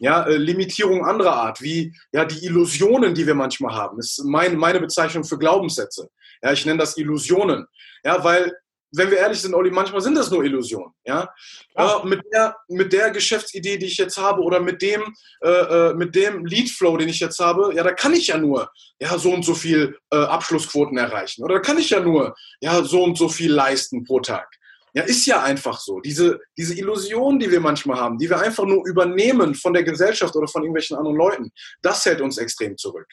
Ja, 0.00 0.24
äh, 0.24 0.36
Limitierung 0.36 1.04
anderer 1.04 1.34
Art, 1.34 1.60
wie 1.60 1.94
ja 2.12 2.24
die 2.24 2.44
Illusionen, 2.46 3.14
die 3.14 3.26
wir 3.26 3.34
manchmal 3.34 3.74
haben, 3.74 3.98
ist 3.98 4.24
mein, 4.24 4.56
meine 4.56 4.80
Bezeichnung 4.80 5.24
für 5.24 5.38
Glaubenssätze. 5.38 6.08
Ja, 6.42 6.52
ich 6.52 6.64
nenne 6.64 6.78
das 6.78 6.96
Illusionen. 6.96 7.66
Ja, 8.02 8.24
weil 8.24 8.52
wenn 8.92 9.10
wir 9.10 9.18
ehrlich 9.18 9.40
sind, 9.40 9.54
Olli, 9.54 9.70
manchmal 9.70 10.00
sind 10.00 10.16
das 10.16 10.30
nur 10.30 10.44
Illusionen. 10.44 10.92
Ja? 11.04 11.32
ja. 11.76 11.98
Äh, 11.98 12.06
mit, 12.06 12.22
der, 12.32 12.56
mit 12.68 12.92
der 12.92 13.10
Geschäftsidee, 13.10 13.78
die 13.78 13.86
ich 13.86 13.98
jetzt 13.98 14.16
habe, 14.16 14.42
oder 14.42 14.60
mit 14.60 14.82
dem, 14.82 15.02
äh, 15.42 15.48
äh 15.48 15.94
mit 15.94 16.14
dem 16.14 16.44
Leadflow, 16.44 16.96
den 16.96 17.08
ich 17.08 17.20
jetzt 17.20 17.38
habe, 17.38 17.72
ja, 17.74 17.82
da 17.82 17.92
kann 17.92 18.14
ich 18.14 18.28
ja 18.28 18.38
nur 18.38 18.70
ja, 18.98 19.16
so 19.18 19.32
und 19.32 19.44
so 19.44 19.54
viel 19.54 19.96
äh, 20.10 20.16
Abschlussquoten 20.16 20.98
erreichen. 20.98 21.44
Oder 21.44 21.56
da 21.56 21.60
kann 21.60 21.78
ich 21.78 21.90
ja 21.90 22.00
nur 22.00 22.34
ja, 22.60 22.82
so 22.82 23.04
und 23.04 23.16
so 23.16 23.28
viel 23.28 23.52
leisten 23.52 24.04
pro 24.04 24.20
Tag. 24.20 24.48
Ja, 24.94 25.02
ist 25.04 25.26
ja 25.26 25.42
einfach 25.42 25.78
so. 25.80 26.00
Diese, 26.00 26.40
diese 26.56 26.76
Illusion, 26.76 27.38
die 27.38 27.50
wir 27.50 27.60
manchmal 27.60 27.98
haben, 27.98 28.18
die 28.18 28.28
wir 28.28 28.40
einfach 28.40 28.64
nur 28.64 28.86
übernehmen 28.86 29.54
von 29.54 29.72
der 29.72 29.84
Gesellschaft 29.84 30.34
oder 30.34 30.48
von 30.48 30.62
irgendwelchen 30.62 30.96
anderen 30.96 31.16
Leuten, 31.16 31.52
das 31.82 32.04
hält 32.04 32.20
uns 32.20 32.38
extrem 32.38 32.76
zurück. 32.76 33.06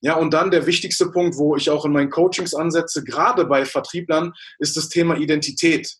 Ja, 0.00 0.14
und 0.14 0.32
dann 0.32 0.50
der 0.50 0.66
wichtigste 0.66 1.10
Punkt, 1.10 1.36
wo 1.36 1.56
ich 1.56 1.70
auch 1.70 1.84
in 1.84 1.92
meinen 1.92 2.10
Coachings 2.10 2.54
ansetze, 2.54 3.04
gerade 3.04 3.46
bei 3.46 3.64
Vertrieblern, 3.64 4.32
ist 4.58 4.76
das 4.76 4.88
Thema 4.88 5.16
Identität. 5.16 5.92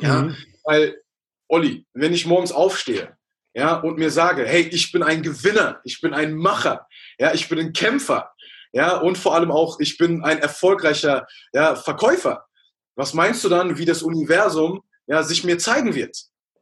Ja, 0.00 0.22
mhm. 0.22 0.36
weil, 0.64 1.00
Olli, 1.48 1.86
wenn 1.94 2.12
ich 2.12 2.26
morgens 2.26 2.52
aufstehe, 2.52 3.16
ja, 3.54 3.76
und 3.76 3.98
mir 3.98 4.10
sage, 4.10 4.44
hey, 4.44 4.62
ich 4.62 4.90
bin 4.90 5.02
ein 5.02 5.22
Gewinner, 5.22 5.80
ich 5.84 6.00
bin 6.00 6.12
ein 6.12 6.34
Macher, 6.34 6.86
ja, 7.18 7.32
ich 7.32 7.48
bin 7.48 7.58
ein 7.58 7.72
Kämpfer, 7.72 8.32
ja, 8.72 8.96
und 8.96 9.16
vor 9.16 9.36
allem 9.36 9.52
auch, 9.52 9.78
ich 9.78 9.96
bin 9.98 10.24
ein 10.24 10.38
erfolgreicher 10.38 11.26
ja, 11.52 11.76
Verkäufer, 11.76 12.44
was 12.96 13.14
meinst 13.14 13.44
du 13.44 13.48
dann, 13.48 13.78
wie 13.78 13.84
das 13.84 14.02
Universum 14.02 14.82
ja, 15.06 15.22
sich 15.22 15.44
mir 15.44 15.58
zeigen 15.58 15.94
wird? 15.94 16.16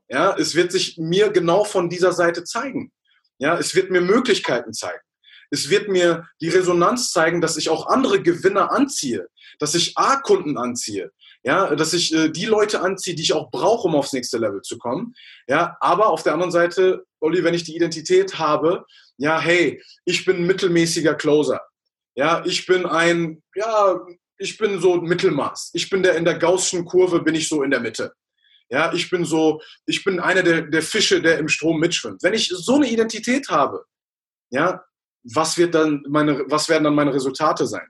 Ja, 0.09 0.37
es 0.37 0.55
wird 0.55 0.73
sich 0.73 0.99
mir 0.99 1.31
genau 1.31 1.65
von 1.65 1.89
dieser 1.89 2.12
Seite 2.12 2.45
zeigen. 2.45 2.93
Ja, 3.39 3.59
es 3.59 3.75
wird 3.75 3.91
mir 3.91 4.01
Möglichkeiten 4.01 4.73
zeigen. 4.73 5.01
Es 5.51 5.69
wird 5.69 5.89
mir 5.89 6.27
die 6.41 6.49
Resonanz 6.49 7.11
zeigen, 7.11 7.41
dass 7.41 7.57
ich 7.57 7.69
auch 7.69 7.87
andere 7.87 8.23
Gewinner 8.23 8.73
anziehe, 8.73 9.27
dass 9.59 9.75
ich 9.75 9.99
A-Kunden 9.99 10.57
anziehe, 10.57 11.11
ja, 11.43 11.75
dass 11.75 11.93
ich 11.93 12.15
äh, 12.15 12.31
die 12.31 12.47
Leute 12.47 12.81
anziehe, 12.81 13.15
die 13.15 13.23
ich 13.23 13.35
auch 13.35 13.51
brauche, 13.51 13.89
um 13.89 13.95
aufs 13.95 14.15
nächste 14.15 14.39
Level 14.39 14.62
zu 14.62 14.79
kommen. 14.79 15.15
Ja, 15.47 15.77
aber 15.81 16.07
auf 16.09 16.23
der 16.23 16.33
anderen 16.33 16.53
Seite, 16.53 17.05
Olli, 17.21 17.45
wenn 17.45 17.53
ich 17.53 17.65
die 17.65 17.77
Identität 17.77 18.39
habe, 18.39 18.87
ja, 19.19 19.39
hey, 19.41 19.83
ich 20.07 20.25
bin 20.25 20.47
mittelmäßiger 20.47 21.15
Closer. 21.15 21.61
Ja, 22.15 22.43
ich 22.47 22.67
bin 22.67 22.87
ein, 22.87 23.43
ja, 23.55 24.01
ich 24.39 24.59
bin 24.59 24.81
so 24.81 24.97
Mittelmaß. 24.97 25.71
Ich 25.75 25.91
bin 25.91 26.03
der 26.03 26.17
in 26.17 26.25
der 26.25 26.39
Gaußschen 26.39 26.85
Kurve, 26.85 27.23
bin 27.23 27.35
ich 27.35 27.49
so 27.49 27.62
in 27.62 27.71
der 27.71 27.81
Mitte. 27.81 28.12
Ja, 28.69 28.93
ich 28.93 29.11
bin 29.11 29.25
so, 29.25 29.61
ich 29.87 30.03
bin 30.03 30.19
einer 30.19 30.43
der, 30.43 30.62
der 30.62 30.83
Fische, 30.83 31.21
der 31.21 31.39
im 31.39 31.49
Strom 31.49 31.79
mitschwimmt. 31.79 32.23
Wenn 32.23 32.35
ich 32.35 32.49
so 32.49 32.77
eine 32.77 32.89
Identität 32.89 33.49
habe, 33.49 33.85
ja, 34.51 34.83
was 35.25 35.59
wird 35.59 35.75
dann 35.75 36.03
meine, 36.09 36.45
was 36.51 36.69
werden 36.69 36.85
dann 36.85 36.95
meine 36.95 37.12
Resultate 37.12 37.67
sein? 37.67 37.87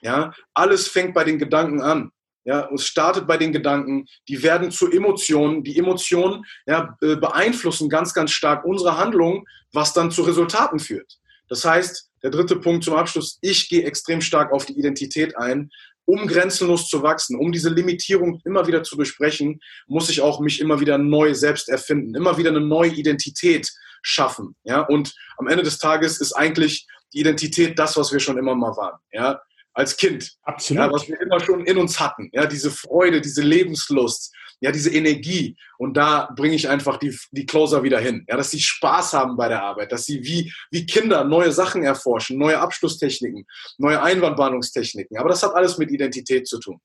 Ja, 0.00 0.32
alles 0.54 0.88
fängt 0.88 1.14
bei 1.14 1.24
den 1.24 1.38
Gedanken 1.38 1.80
an. 1.80 2.10
Ja, 2.44 2.68
es 2.74 2.86
startet 2.86 3.26
bei 3.28 3.36
den 3.36 3.52
Gedanken, 3.52 4.06
die 4.28 4.42
werden 4.42 4.72
zu 4.72 4.90
Emotionen. 4.90 5.62
Die 5.62 5.78
Emotionen 5.78 6.44
ja, 6.66 6.96
beeinflussen 7.00 7.88
ganz, 7.88 8.12
ganz 8.14 8.32
stark 8.32 8.64
unsere 8.64 8.96
Handlungen, 8.96 9.44
was 9.72 9.92
dann 9.92 10.10
zu 10.10 10.22
Resultaten 10.22 10.80
führt. 10.80 11.18
Das 11.52 11.66
heißt, 11.66 12.08
der 12.22 12.30
dritte 12.30 12.56
Punkt 12.56 12.82
zum 12.82 12.94
Abschluss, 12.94 13.36
ich 13.42 13.68
gehe 13.68 13.84
extrem 13.84 14.22
stark 14.22 14.54
auf 14.54 14.64
die 14.64 14.72
Identität 14.72 15.36
ein. 15.36 15.68
Um 16.06 16.26
grenzenlos 16.26 16.88
zu 16.88 17.02
wachsen, 17.02 17.38
um 17.38 17.52
diese 17.52 17.68
Limitierung 17.68 18.40
immer 18.46 18.66
wieder 18.66 18.82
zu 18.82 18.96
durchbrechen, 18.96 19.60
muss 19.86 20.08
ich 20.08 20.22
auch 20.22 20.40
mich 20.40 20.60
immer 20.60 20.80
wieder 20.80 20.96
neu 20.96 21.34
selbst 21.34 21.68
erfinden, 21.68 22.14
immer 22.14 22.38
wieder 22.38 22.48
eine 22.48 22.62
neue 22.62 22.92
Identität 22.92 23.70
schaffen. 24.00 24.56
Ja? 24.64 24.80
Und 24.80 25.14
am 25.36 25.46
Ende 25.46 25.62
des 25.62 25.76
Tages 25.76 26.22
ist 26.22 26.32
eigentlich 26.32 26.86
die 27.12 27.20
Identität 27.20 27.78
das, 27.78 27.98
was 27.98 28.10
wir 28.12 28.20
schon 28.20 28.38
immer 28.38 28.54
mal 28.54 28.74
waren. 28.78 28.98
Ja? 29.12 29.42
Als 29.74 29.98
Kind. 29.98 30.32
Absolut. 30.44 30.82
Ja, 30.82 30.90
was 30.90 31.06
wir 31.06 31.20
immer 31.20 31.38
schon 31.38 31.66
in 31.66 31.76
uns 31.76 32.00
hatten. 32.00 32.30
Ja? 32.32 32.46
Diese 32.46 32.70
Freude, 32.70 33.20
diese 33.20 33.42
Lebenslust, 33.42 34.32
ja, 34.62 34.70
diese 34.70 34.90
Energie. 34.90 35.56
Und 35.76 35.96
da 35.96 36.32
bringe 36.36 36.54
ich 36.54 36.68
einfach 36.68 36.96
die, 36.96 37.14
die 37.32 37.46
Closer 37.46 37.82
wieder 37.82 37.98
hin. 37.98 38.24
Ja, 38.28 38.36
dass 38.36 38.52
sie 38.52 38.60
Spaß 38.60 39.12
haben 39.12 39.36
bei 39.36 39.48
der 39.48 39.62
Arbeit, 39.62 39.90
dass 39.90 40.04
sie 40.04 40.22
wie, 40.22 40.52
wie 40.70 40.86
Kinder 40.86 41.24
neue 41.24 41.50
Sachen 41.50 41.82
erforschen, 41.82 42.38
neue 42.38 42.60
Abschlusstechniken, 42.60 43.44
neue 43.78 44.00
Einwandbahnungstechniken. 44.00 45.18
Aber 45.18 45.30
das 45.30 45.42
hat 45.42 45.54
alles 45.54 45.78
mit 45.78 45.90
Identität 45.90 46.46
zu 46.46 46.60
tun. 46.60 46.80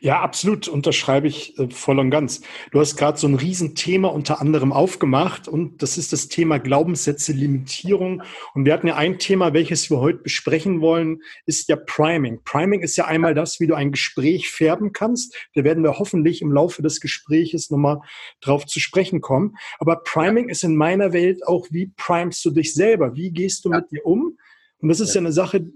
Ja, 0.00 0.20
absolut, 0.20 0.68
unterschreibe 0.68 1.28
ich 1.28 1.58
äh, 1.58 1.68
voll 1.70 1.98
und 1.98 2.10
ganz. 2.10 2.40
Du 2.72 2.80
hast 2.80 2.96
gerade 2.96 3.18
so 3.18 3.26
ein 3.26 3.34
Riesenthema 3.34 4.08
unter 4.08 4.40
anderem 4.40 4.72
aufgemacht 4.72 5.48
und 5.48 5.82
das 5.82 5.98
ist 5.98 6.12
das 6.12 6.28
Thema 6.28 6.58
Glaubenssätze, 6.58 7.32
Limitierung. 7.32 8.22
Und 8.54 8.64
wir 8.64 8.72
hatten 8.72 8.86
ja 8.86 8.96
ein 8.96 9.18
Thema, 9.18 9.52
welches 9.52 9.90
wir 9.90 9.98
heute 9.98 10.18
besprechen 10.18 10.80
wollen, 10.80 11.20
ist 11.46 11.68
ja 11.68 11.76
Priming. 11.76 12.40
Priming 12.44 12.80
ist 12.80 12.96
ja 12.96 13.06
einmal 13.06 13.34
das, 13.34 13.60
wie 13.60 13.66
du 13.66 13.74
ein 13.74 13.92
Gespräch 13.92 14.48
färben 14.50 14.92
kannst. 14.92 15.36
Da 15.54 15.64
werden 15.64 15.82
wir 15.82 15.98
hoffentlich 15.98 16.42
im 16.42 16.52
Laufe 16.52 16.82
des 16.82 17.00
Gespräches 17.00 17.70
nochmal 17.70 18.00
drauf 18.40 18.66
zu 18.66 18.80
sprechen 18.80 19.20
kommen. 19.20 19.56
Aber 19.78 20.02
Priming 20.02 20.48
ist 20.48 20.64
in 20.64 20.76
meiner 20.76 21.12
Welt 21.12 21.46
auch, 21.46 21.66
wie 21.70 21.92
primest 21.96 22.44
du 22.44 22.50
dich 22.50 22.74
selber? 22.74 23.14
Wie 23.14 23.30
gehst 23.30 23.64
du 23.64 23.70
ja. 23.70 23.78
mit 23.78 23.90
dir 23.90 24.04
um? 24.06 24.38
Und 24.80 24.88
das 24.88 25.00
ist 25.00 25.14
ja, 25.14 25.20
ja 25.20 25.26
eine 25.26 25.32
Sache, 25.32 25.66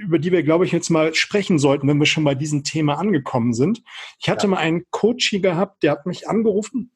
über 0.00 0.18
die 0.18 0.32
wir, 0.32 0.42
glaube 0.42 0.64
ich, 0.64 0.72
jetzt 0.72 0.90
mal 0.90 1.14
sprechen 1.14 1.58
sollten, 1.58 1.86
wenn 1.86 1.98
wir 1.98 2.06
schon 2.06 2.24
bei 2.24 2.34
diesem 2.34 2.64
Thema 2.64 2.94
angekommen 2.98 3.52
sind. 3.52 3.82
Ich 4.18 4.28
hatte 4.28 4.46
ja. 4.46 4.50
mal 4.50 4.56
einen 4.58 4.84
Coach 4.90 5.28
hier 5.28 5.40
gehabt, 5.40 5.82
der 5.82 5.92
hat 5.92 6.06
mich 6.06 6.28
angerufen 6.28 6.90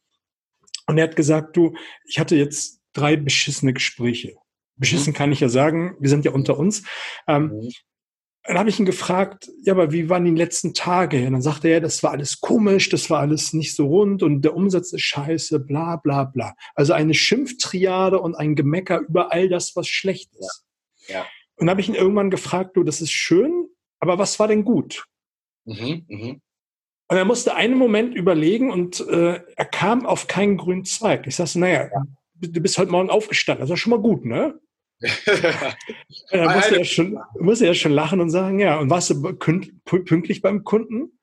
und 0.86 0.98
er 0.98 1.04
hat 1.04 1.16
gesagt, 1.16 1.56
du, 1.56 1.74
ich 2.06 2.18
hatte 2.18 2.36
jetzt 2.36 2.80
drei 2.92 3.16
beschissene 3.16 3.72
Gespräche. 3.72 4.36
Beschissen 4.76 5.12
mhm. 5.12 5.16
kann 5.16 5.32
ich 5.32 5.40
ja 5.40 5.48
sagen, 5.48 5.96
wir 6.00 6.08
sind 6.08 6.24
ja 6.24 6.32
unter 6.32 6.58
uns. 6.58 6.82
Ähm, 7.28 7.52
mhm. 7.52 7.70
Dann 8.46 8.58
habe 8.58 8.68
ich 8.68 8.78
ihn 8.78 8.84
gefragt, 8.84 9.50
ja, 9.62 9.72
aber 9.72 9.90
wie 9.92 10.10
waren 10.10 10.26
die 10.26 10.30
letzten 10.30 10.74
Tage? 10.74 11.26
Und 11.26 11.32
dann 11.32 11.42
sagte 11.42 11.68
er, 11.68 11.80
das 11.80 12.02
war 12.02 12.10
alles 12.10 12.40
komisch, 12.40 12.90
das 12.90 13.08
war 13.08 13.20
alles 13.20 13.54
nicht 13.54 13.74
so 13.74 13.86
rund 13.86 14.22
und 14.22 14.42
der 14.42 14.54
Umsatz 14.54 14.92
ist 14.92 15.00
scheiße, 15.00 15.60
bla 15.60 15.96
bla 15.96 16.24
bla. 16.24 16.54
Also 16.74 16.92
eine 16.92 17.14
Schimpftriade 17.14 18.20
und 18.20 18.34
ein 18.34 18.54
Gemecker 18.54 19.00
über 19.00 19.32
all 19.32 19.48
das, 19.48 19.74
was 19.76 19.88
schlecht 19.88 20.34
ist. 20.36 20.64
Ja. 21.06 21.20
ja. 21.20 21.26
Und 21.64 21.70
habe 21.70 21.80
ich 21.80 21.88
ihn 21.88 21.94
irgendwann 21.94 22.28
gefragt, 22.28 22.76
du, 22.76 22.84
das 22.84 23.00
ist 23.00 23.12
schön, 23.12 23.68
aber 23.98 24.18
was 24.18 24.38
war 24.38 24.48
denn 24.48 24.64
gut? 24.64 25.06
Mhm, 25.64 26.04
mh. 26.06 26.36
Und 27.08 27.16
er 27.16 27.24
musste 27.24 27.54
einen 27.54 27.78
Moment 27.78 28.14
überlegen 28.14 28.70
und 28.70 29.00
äh, 29.00 29.40
er 29.56 29.64
kam 29.64 30.04
auf 30.04 30.26
keinen 30.26 30.58
grünen 30.58 30.84
Zweig. 30.84 31.26
Ich 31.26 31.36
sagte, 31.36 31.58
naja, 31.58 31.88
ja. 31.90 32.02
du 32.34 32.60
bist 32.60 32.76
heute 32.76 32.90
Morgen 32.90 33.08
aufgestanden, 33.08 33.62
das 33.62 33.70
ist 33.70 33.80
schon 33.80 33.92
mal 33.92 34.02
gut, 34.02 34.26
ne? 34.26 34.60
da 36.30 36.54
musste 36.54 36.80
er, 36.80 36.84
schon, 36.84 37.18
musste 37.38 37.66
er 37.66 37.72
schon 37.72 37.92
lachen 37.92 38.20
und 38.20 38.28
sagen, 38.28 38.58
ja, 38.58 38.78
und 38.78 38.90
warst 38.90 39.08
du 39.08 39.22
pünktlich 39.32 40.42
beim 40.42 40.64
Kunden? 40.64 41.18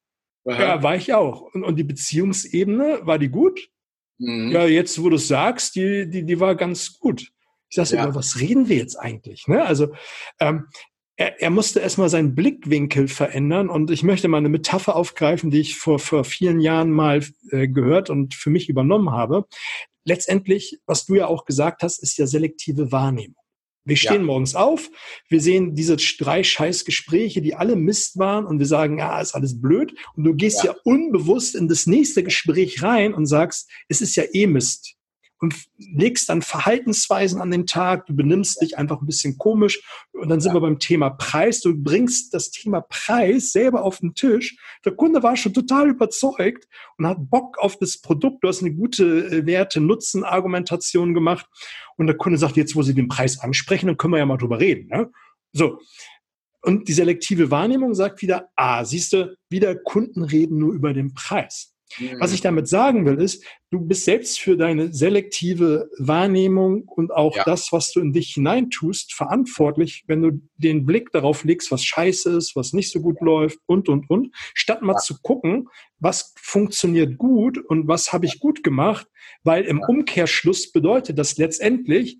Aha. 0.45 0.59
Ja, 0.59 0.81
war 0.81 0.95
ich 0.95 1.13
auch. 1.13 1.53
Und, 1.53 1.63
und 1.63 1.75
die 1.75 1.83
Beziehungsebene, 1.83 3.01
war 3.03 3.19
die 3.19 3.29
gut? 3.29 3.69
Mhm. 4.17 4.49
Ja, 4.49 4.65
jetzt, 4.65 5.03
wo 5.03 5.09
du 5.09 5.17
es 5.17 5.27
sagst, 5.27 5.75
die, 5.75 6.09
die, 6.09 6.25
die 6.25 6.39
war 6.39 6.55
ganz 6.55 6.97
gut. 6.97 7.31
Ich 7.71 7.77
sage 7.77 7.95
ja. 7.95 8.03
über 8.03 8.15
was 8.15 8.39
reden 8.39 8.67
wir 8.67 8.75
jetzt 8.75 8.97
eigentlich? 8.97 9.47
Ne? 9.47 9.63
Also 9.63 9.93
ähm, 10.39 10.67
er, 11.15 11.41
er 11.41 11.49
musste 11.49 11.79
erstmal 11.79 12.09
seinen 12.09 12.35
Blickwinkel 12.35 13.07
verändern 13.07 13.69
und 13.69 13.91
ich 13.91 14.03
möchte 14.03 14.27
mal 14.27 14.39
eine 14.39 14.49
Metapher 14.49 14.95
aufgreifen, 14.95 15.51
die 15.51 15.61
ich 15.61 15.77
vor, 15.77 15.97
vor 15.97 16.25
vielen 16.25 16.59
Jahren 16.59 16.91
mal 16.91 17.25
äh, 17.51 17.69
gehört 17.69 18.09
und 18.09 18.33
für 18.33 18.49
mich 18.49 18.67
übernommen 18.67 19.11
habe. 19.11 19.45
Letztendlich, 20.03 20.79
was 20.85 21.05
du 21.05 21.15
ja 21.15 21.27
auch 21.27 21.45
gesagt 21.45 21.81
hast, 21.81 22.03
ist 22.03 22.17
ja 22.17 22.27
selektive 22.27 22.91
Wahrnehmung. 22.91 23.35
Wir 23.85 23.95
stehen 23.95 24.21
ja. 24.21 24.23
morgens 24.23 24.53
auf, 24.53 24.89
wir 25.29 25.41
sehen 25.41 25.73
diese 25.73 25.95
drei 25.95 26.43
Scheißgespräche, 26.43 27.41
die 27.41 27.55
alle 27.55 27.77
Mist 27.77 28.19
waren 28.19 28.45
und 28.45 28.59
wir 28.59 28.67
sagen, 28.67 28.99
ja, 28.99 29.19
ist 29.21 29.33
alles 29.33 29.59
blöd. 29.59 29.95
Und 30.15 30.25
du 30.25 30.35
gehst 30.35 30.63
ja. 30.63 30.71
ja 30.71 30.77
unbewusst 30.83 31.55
in 31.55 31.67
das 31.67 31.87
nächste 31.87 32.23
Gespräch 32.23 32.83
rein 32.83 33.13
und 33.13 33.27
sagst, 33.27 33.69
es 33.87 34.01
ist 34.01 34.15
ja 34.15 34.23
eh 34.33 34.45
Mist 34.45 34.97
und 35.41 35.55
legst 35.77 36.29
dann 36.29 36.43
Verhaltensweisen 36.43 37.41
an 37.41 37.49
den 37.49 37.65
Tag, 37.65 38.05
du 38.05 38.15
benimmst 38.15 38.61
dich 38.61 38.77
einfach 38.77 39.01
ein 39.01 39.07
bisschen 39.07 39.39
komisch 39.39 39.81
und 40.11 40.29
dann 40.29 40.39
sind 40.39 40.51
ja. 40.51 40.57
wir 40.57 40.61
beim 40.61 40.77
Thema 40.77 41.09
Preis. 41.09 41.61
Du 41.61 41.75
bringst 41.75 42.33
das 42.35 42.51
Thema 42.51 42.81
Preis 42.81 43.51
selber 43.51 43.83
auf 43.83 43.99
den 43.99 44.13
Tisch. 44.13 44.55
Der 44.85 44.93
Kunde 44.93 45.23
war 45.23 45.35
schon 45.35 45.53
total 45.53 45.89
überzeugt 45.89 46.67
und 46.97 47.07
hat 47.07 47.17
Bock 47.29 47.57
auf 47.57 47.77
das 47.79 47.99
Produkt. 47.99 48.43
Du 48.43 48.47
hast 48.47 48.61
eine 48.61 48.73
gute 48.73 49.03
äh, 49.03 49.45
Werte-Nutzen-Argumentation 49.47 51.15
gemacht 51.15 51.47
und 51.97 52.05
der 52.05 52.17
Kunde 52.17 52.37
sagt, 52.37 52.55
jetzt 52.55 52.75
wo 52.75 52.83
Sie 52.83 52.93
den 52.93 53.07
Preis 53.07 53.39
ansprechen, 53.39 53.87
dann 53.87 53.97
können 53.97 54.13
wir 54.13 54.19
ja 54.19 54.27
mal 54.27 54.37
drüber 54.37 54.59
reden. 54.59 54.89
Ne? 54.89 55.11
So. 55.53 55.79
Und 56.61 56.87
die 56.87 56.93
selektive 56.93 57.49
Wahrnehmung 57.49 57.95
sagt 57.95 58.21
wieder, 58.21 58.49
ah, 58.55 58.85
siehst 58.85 59.13
du, 59.13 59.35
wieder 59.49 59.75
Kunden 59.75 60.23
reden 60.23 60.59
nur 60.59 60.73
über 60.73 60.93
den 60.93 61.15
Preis. 61.15 61.73
Was 62.19 62.33
ich 62.33 62.41
damit 62.41 62.67
sagen 62.67 63.05
will, 63.05 63.21
ist, 63.21 63.45
du 63.69 63.79
bist 63.79 64.05
selbst 64.05 64.39
für 64.39 64.57
deine 64.57 64.93
selektive 64.93 65.89
Wahrnehmung 65.97 66.83
und 66.83 67.11
auch 67.11 67.35
ja. 67.35 67.43
das, 67.43 67.71
was 67.71 67.91
du 67.91 67.99
in 67.99 68.13
dich 68.13 68.33
hineintust, 68.33 69.13
verantwortlich, 69.13 70.03
wenn 70.07 70.21
du 70.21 70.41
den 70.57 70.85
Blick 70.85 71.11
darauf 71.11 71.43
legst, 71.43 71.71
was 71.71 71.83
scheiße 71.83 72.29
ist, 72.37 72.55
was 72.55 72.73
nicht 72.73 72.91
so 72.91 72.99
gut 73.01 73.21
läuft 73.21 73.59
und, 73.65 73.89
und, 73.89 74.09
und, 74.09 74.35
statt 74.53 74.81
mal 74.81 74.93
ja. 74.93 74.99
zu 74.99 75.15
gucken, 75.21 75.67
was 75.99 76.33
funktioniert 76.37 77.17
gut 77.17 77.57
und 77.57 77.87
was 77.87 78.13
habe 78.13 78.25
ich 78.25 78.39
gut 78.39 78.63
gemacht, 78.63 79.07
weil 79.43 79.63
im 79.63 79.81
Umkehrschluss 79.81 80.71
bedeutet 80.71 81.17
das 81.17 81.37
letztendlich, 81.37 82.19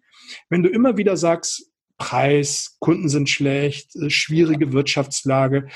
wenn 0.49 0.63
du 0.63 0.69
immer 0.69 0.97
wieder 0.97 1.17
sagst, 1.17 1.71
Preis, 1.97 2.77
Kunden 2.79 3.09
sind 3.09 3.29
schlecht, 3.29 3.95
äh, 3.95 4.09
schwierige 4.09 4.73
Wirtschaftslage, 4.73 5.67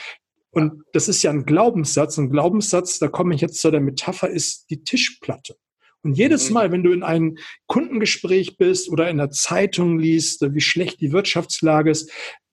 und 0.55 0.83
das 0.93 1.09
ist 1.09 1.21
ja 1.21 1.31
ein 1.31 1.45
Glaubenssatz. 1.45 2.17
Ein 2.17 2.29
Glaubenssatz, 2.29 2.97
da 2.97 3.09
komme 3.09 3.35
ich 3.35 3.41
jetzt 3.41 3.59
zu 3.59 3.71
der 3.71 3.81
Metapher, 3.81 4.29
ist 4.29 4.69
die 4.69 4.83
Tischplatte. 4.83 5.57
Und 6.01 6.13
jedes 6.13 6.47
mhm. 6.47 6.53
Mal, 6.53 6.71
wenn 6.71 6.81
du 6.81 6.93
in 6.93 7.03
einem 7.03 7.37
Kundengespräch 7.67 8.55
bist 8.55 8.89
oder 8.89 9.09
in 9.09 9.17
der 9.17 9.31
Zeitung 9.31 9.99
liest, 9.99 10.41
wie 10.53 10.61
schlecht 10.61 11.01
die 11.01 11.11
Wirtschaftslage 11.11 11.91
ist, 11.91 12.09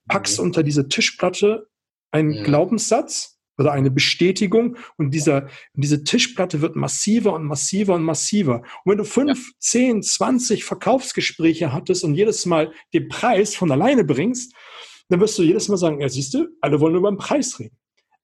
packst 0.08 0.40
mhm. 0.40 0.46
unter 0.46 0.64
diese 0.64 0.88
Tischplatte 0.88 1.68
einen. 2.10 2.42
Glaubenssatz 2.42 3.38
oder 3.56 3.70
eine 3.70 3.92
Bestätigung 3.92 4.78
und 4.96 5.12
dieser, 5.12 5.48
diese 5.74 6.02
Tischplatte 6.02 6.60
wird 6.60 6.74
massiver 6.74 7.34
und 7.34 7.44
massiver 7.44 7.94
und 7.94 8.02
massiver. 8.02 8.62
Und 8.84 8.90
wenn 8.90 8.98
du 8.98 9.04
fünf, 9.04 9.38
ja. 9.38 9.52
zehn, 9.60 10.02
zwanzig 10.02 10.64
Verkaufsgespräche 10.64 11.72
hattest 11.72 12.02
und 12.02 12.14
jedes 12.14 12.46
Mal 12.46 12.72
den 12.92 13.08
Preis 13.08 13.54
von 13.54 13.70
alleine 13.70 14.02
bringst, 14.02 14.54
dann 15.08 15.20
wirst 15.20 15.38
du 15.38 15.44
jedes 15.44 15.68
Mal 15.68 15.76
sagen, 15.76 16.00
ja 16.00 16.08
siehst 16.08 16.34
du, 16.34 16.48
alle 16.60 16.80
wollen 16.80 16.96
über 16.96 17.12
den 17.12 17.18
Preis 17.18 17.60
reden 17.60 17.76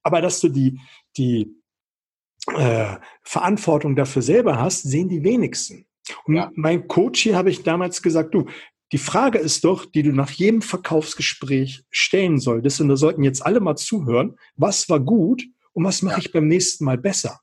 aber 0.08 0.22
dass 0.22 0.40
du 0.40 0.48
die, 0.48 0.80
die 1.18 1.54
äh, 2.56 2.96
Verantwortung 3.22 3.94
dafür 3.94 4.22
selber 4.22 4.58
hast, 4.58 4.84
sehen 4.84 5.10
die 5.10 5.22
wenigsten. 5.22 5.86
Und 6.24 6.36
ja. 6.36 6.50
mein 6.54 6.88
Coach 6.88 7.20
hier 7.22 7.36
habe 7.36 7.50
ich 7.50 7.62
damals 7.62 8.00
gesagt, 8.00 8.34
du, 8.34 8.46
die 8.90 8.98
Frage 8.98 9.38
ist 9.38 9.64
doch, 9.64 9.84
die 9.84 10.02
du 10.02 10.12
nach 10.12 10.30
jedem 10.30 10.62
Verkaufsgespräch 10.62 11.84
stellen 11.90 12.38
solltest, 12.38 12.80
und 12.80 12.88
da 12.88 12.96
sollten 12.96 13.22
jetzt 13.22 13.44
alle 13.44 13.60
mal 13.60 13.76
zuhören, 13.76 14.38
was 14.56 14.88
war 14.88 14.98
gut 14.98 15.44
und 15.74 15.84
was 15.84 16.00
mache 16.00 16.14
ja. 16.14 16.20
ich 16.20 16.32
beim 16.32 16.48
nächsten 16.48 16.86
Mal 16.86 16.96
besser? 16.96 17.38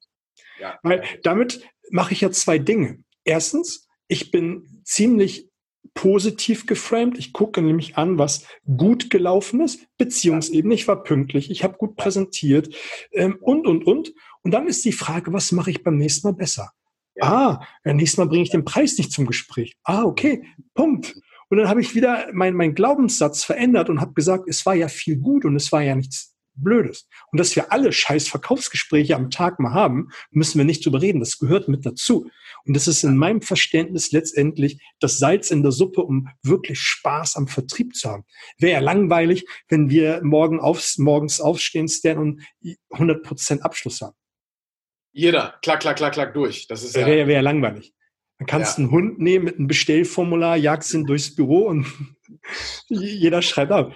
Ja. 0.59 0.79
Weil 0.81 1.03
damit 1.21 1.61
mache 1.91 2.13
ich 2.13 2.21
ja 2.21 2.31
zwei 2.31 2.57
Dinge. 2.57 3.03
Erstens, 3.25 3.87
ich 4.07 4.31
bin 4.31 4.81
ziemlich 4.83 5.51
positiv 5.93 6.65
geframed. 6.65 7.17
Ich 7.17 7.33
gucke 7.33 7.61
nämlich 7.61 7.97
an, 7.97 8.17
was 8.17 8.45
gut 8.77 9.09
gelaufen 9.09 9.61
ist. 9.61 9.87
Beziehungsebene, 9.97 10.73
ich 10.73 10.87
war 10.87 11.03
pünktlich, 11.03 11.51
ich 11.51 11.63
habe 11.63 11.77
gut 11.77 11.95
präsentiert 11.95 12.75
ähm, 13.11 13.37
und, 13.41 13.67
und, 13.67 13.85
und. 13.85 14.13
Und 14.41 14.51
dann 14.51 14.67
ist 14.67 14.85
die 14.85 14.91
Frage, 14.91 15.33
was 15.33 15.51
mache 15.51 15.71
ich 15.71 15.83
beim 15.83 15.97
nächsten 15.97 16.27
Mal 16.27 16.33
besser? 16.33 16.71
Ja. 17.15 17.23
Ah, 17.23 17.67
beim 17.83 17.95
nächsten 17.95 18.21
Mal 18.21 18.27
bringe 18.27 18.43
ich 18.43 18.51
den 18.51 18.65
Preis 18.65 18.97
nicht 18.97 19.11
zum 19.11 19.25
Gespräch. 19.25 19.77
Ah, 19.83 20.03
okay, 20.03 20.43
Punkt. 20.73 21.15
Und 21.49 21.57
dann 21.57 21.69
habe 21.69 21.81
ich 21.81 21.95
wieder 21.95 22.27
meinen 22.33 22.57
mein 22.57 22.75
Glaubenssatz 22.75 23.43
verändert 23.43 23.89
und 23.89 24.01
habe 24.01 24.13
gesagt, 24.13 24.45
es 24.47 24.65
war 24.65 24.75
ja 24.75 24.87
viel 24.87 25.17
gut 25.17 25.45
und 25.45 25.55
es 25.55 25.71
war 25.71 25.81
ja 25.81 25.95
nichts 25.95 26.34
Blödes. 26.55 27.07
Und 27.31 27.39
dass 27.39 27.55
wir 27.55 27.71
alle 27.71 27.91
scheiß 27.91 28.27
Verkaufsgespräche 28.27 29.15
am 29.15 29.29
Tag 29.29 29.59
mal 29.59 29.73
haben, 29.73 30.09
müssen 30.31 30.57
wir 30.57 30.65
nicht 30.65 30.85
drüber 30.85 31.01
reden. 31.01 31.19
Das 31.19 31.37
gehört 31.37 31.67
mit 31.67 31.85
dazu. 31.85 32.29
Und 32.65 32.75
das 32.75 32.87
ist 32.87 33.03
in 33.03 33.17
meinem 33.17 33.41
Verständnis 33.41 34.11
letztendlich 34.11 34.81
das 34.99 35.17
Salz 35.17 35.51
in 35.51 35.63
der 35.63 35.71
Suppe, 35.71 36.01
um 36.01 36.29
wirklich 36.43 36.79
Spaß 36.79 37.35
am 37.35 37.47
Vertrieb 37.47 37.95
zu 37.95 38.09
haben. 38.09 38.23
Wäre 38.57 38.73
ja 38.73 38.79
langweilig, 38.79 39.45
wenn 39.67 39.89
wir 39.89 40.21
morgen 40.23 40.59
aufs, 40.59 40.97
morgens 40.97 41.41
aufstehen, 41.41 41.87
Stan 41.87 42.17
und 42.17 42.41
100 42.91 43.23
Prozent 43.23 43.63
Abschluss 43.63 44.01
haben. 44.01 44.15
Jeder, 45.11 45.57
klack, 45.61 45.79
klack, 45.79 45.97
klack, 45.97 46.13
klack 46.13 46.33
durch. 46.33 46.67
Das 46.67 46.83
ist 46.83 46.95
ja, 46.95 47.05
wäre 47.05 47.27
wär 47.27 47.41
langweilig. 47.41 47.93
Dann 48.37 48.47
kannst 48.47 48.77
du 48.77 48.81
ja. 48.81 48.87
einen 48.87 48.95
Hund 48.95 49.19
nehmen 49.19 49.45
mit 49.45 49.57
einem 49.57 49.67
Bestellformular, 49.67 50.57
jagst 50.57 50.93
ihn 50.93 51.05
durchs 51.05 51.33
Büro 51.33 51.67
und 51.67 51.85
jeder 52.89 53.41
schreibt 53.41 53.71
ab. 53.71 53.93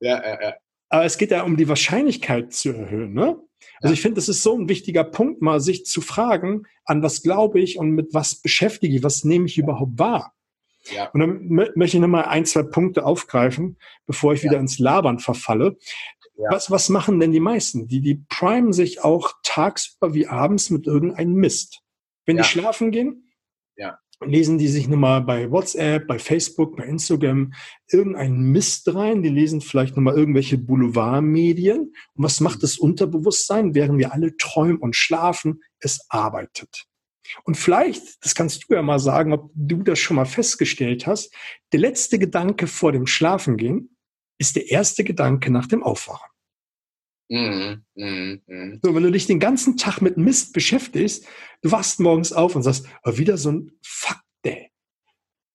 Ja, 0.00 0.22
ja, 0.22 0.42
ja. 0.42 0.54
Aber 0.88 1.04
es 1.04 1.18
geht 1.18 1.30
ja 1.30 1.42
um 1.42 1.56
die 1.56 1.68
Wahrscheinlichkeit 1.68 2.52
zu 2.52 2.70
erhöhen. 2.70 3.14
Ne? 3.14 3.36
Also 3.80 3.92
ich 3.92 4.00
finde, 4.00 4.16
das 4.16 4.28
ist 4.28 4.42
so 4.42 4.56
ein 4.58 4.68
wichtiger 4.68 5.04
Punkt, 5.04 5.42
mal 5.42 5.60
sich 5.60 5.84
zu 5.86 6.00
fragen, 6.00 6.64
an 6.84 7.02
was 7.02 7.22
glaube 7.22 7.60
ich 7.60 7.78
und 7.78 7.90
mit 7.90 8.14
was 8.14 8.36
beschäftige 8.36 8.96
ich, 8.96 9.02
was 9.02 9.24
nehme 9.24 9.46
ich 9.46 9.58
überhaupt 9.58 9.98
wahr. 9.98 10.34
Ja. 10.90 11.10
Und 11.10 11.20
dann 11.20 11.48
möchte 11.74 11.96
ich 11.96 12.00
nochmal 12.00 12.24
ein, 12.24 12.44
zwei 12.44 12.62
Punkte 12.62 13.04
aufgreifen, 13.04 13.78
bevor 14.06 14.34
ich 14.34 14.42
ja. 14.42 14.50
wieder 14.50 14.60
ins 14.60 14.78
Labern 14.78 15.18
verfalle. 15.18 15.76
Ja. 16.36 16.50
Was, 16.50 16.70
was 16.70 16.88
machen 16.88 17.20
denn 17.20 17.32
die 17.32 17.40
meisten? 17.40 17.86
Die, 17.86 18.00
die 18.00 18.24
primen 18.28 18.72
sich 18.72 19.02
auch 19.02 19.32
tagsüber 19.42 20.14
wie 20.14 20.26
abends 20.26 20.70
mit 20.70 20.86
irgendeinem 20.86 21.34
Mist. 21.34 21.80
Wenn 22.26 22.36
die 22.36 22.44
schlafen 22.44 22.90
gehen, 22.90 23.23
lesen 24.24 24.58
die 24.58 24.68
sich 24.68 24.88
nochmal 24.88 25.22
bei 25.22 25.50
WhatsApp, 25.50 26.06
bei 26.06 26.18
Facebook, 26.18 26.76
bei 26.76 26.84
Instagram 26.84 27.52
irgendeinen 27.90 28.52
Mist 28.52 28.94
rein. 28.94 29.22
Die 29.22 29.28
lesen 29.28 29.60
vielleicht 29.60 29.96
nochmal 29.96 30.16
irgendwelche 30.16 30.58
Boulevardmedien. 30.58 31.80
Und 32.14 32.24
was 32.24 32.40
macht 32.40 32.62
das 32.62 32.78
Unterbewusstsein, 32.78 33.74
während 33.74 33.98
wir 33.98 34.12
alle 34.12 34.36
träumen 34.36 34.78
und 34.78 34.96
schlafen? 34.96 35.62
Es 35.80 36.06
arbeitet. 36.08 36.86
Und 37.44 37.56
vielleicht, 37.56 38.24
das 38.24 38.34
kannst 38.34 38.64
du 38.68 38.74
ja 38.74 38.82
mal 38.82 38.98
sagen, 38.98 39.32
ob 39.32 39.50
du 39.54 39.82
das 39.82 39.98
schon 39.98 40.16
mal 40.16 40.26
festgestellt 40.26 41.06
hast, 41.06 41.34
der 41.72 41.80
letzte 41.80 42.18
Gedanke 42.18 42.66
vor 42.66 42.92
dem 42.92 43.06
Schlafengehen 43.06 43.96
ist 44.38 44.56
der 44.56 44.70
erste 44.70 45.04
Gedanke 45.04 45.50
nach 45.50 45.66
dem 45.66 45.82
Aufwachen. 45.82 46.28
Mhm, 47.30 47.84
mh, 47.94 48.36
mh. 48.46 48.78
So, 48.82 48.94
wenn 48.94 49.02
du 49.02 49.10
dich 49.10 49.26
den 49.26 49.40
ganzen 49.40 49.76
Tag 49.76 50.00
mit 50.00 50.16
Mist 50.16 50.52
beschäftigst, 50.52 51.26
du 51.62 51.70
wachst 51.70 52.00
morgens 52.00 52.32
auf 52.32 52.54
und 52.54 52.62
sagst, 52.62 52.86
oh, 53.04 53.16
wieder 53.16 53.38
so 53.38 53.52
ein 53.52 53.72
Fuck 53.82 54.20
Day. 54.44 54.70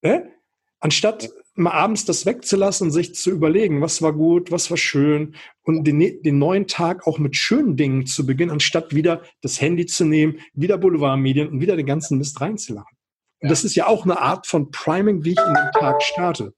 Ne? 0.01 0.31
Anstatt 0.79 1.29
mal 1.55 1.71
abends 1.71 2.05
das 2.05 2.25
wegzulassen 2.25 2.87
und 2.87 2.91
sich 2.91 3.13
zu 3.13 3.31
überlegen, 3.31 3.81
was 3.81 4.01
war 4.01 4.13
gut, 4.13 4.49
was 4.49 4.69
war 4.69 4.77
schön 4.77 5.35
und 5.63 5.83
den, 5.83 5.99
den 5.99 6.39
neuen 6.39 6.67
Tag 6.67 7.05
auch 7.05 7.19
mit 7.19 7.35
schönen 7.35 7.75
Dingen 7.75 8.05
zu 8.05 8.25
beginnen, 8.25 8.51
anstatt 8.51 8.95
wieder 8.95 9.21
das 9.41 9.59
Handy 9.59 9.85
zu 9.85 10.05
nehmen, 10.05 10.39
wieder 10.53 10.77
Boulevardmedien 10.77 11.49
und 11.49 11.59
wieder 11.59 11.75
den 11.75 11.85
ganzen 11.85 12.17
Mist 12.17 12.39
reinzulachen. 12.39 12.97
Und 13.41 13.47
ja. 13.47 13.49
das 13.49 13.63
ist 13.65 13.75
ja 13.75 13.87
auch 13.87 14.05
eine 14.05 14.19
Art 14.19 14.47
von 14.47 14.71
Priming, 14.71 15.25
wie 15.25 15.31
ich 15.31 15.37
in 15.37 15.53
den 15.53 15.71
Tag 15.73 16.01
starte. 16.01 16.53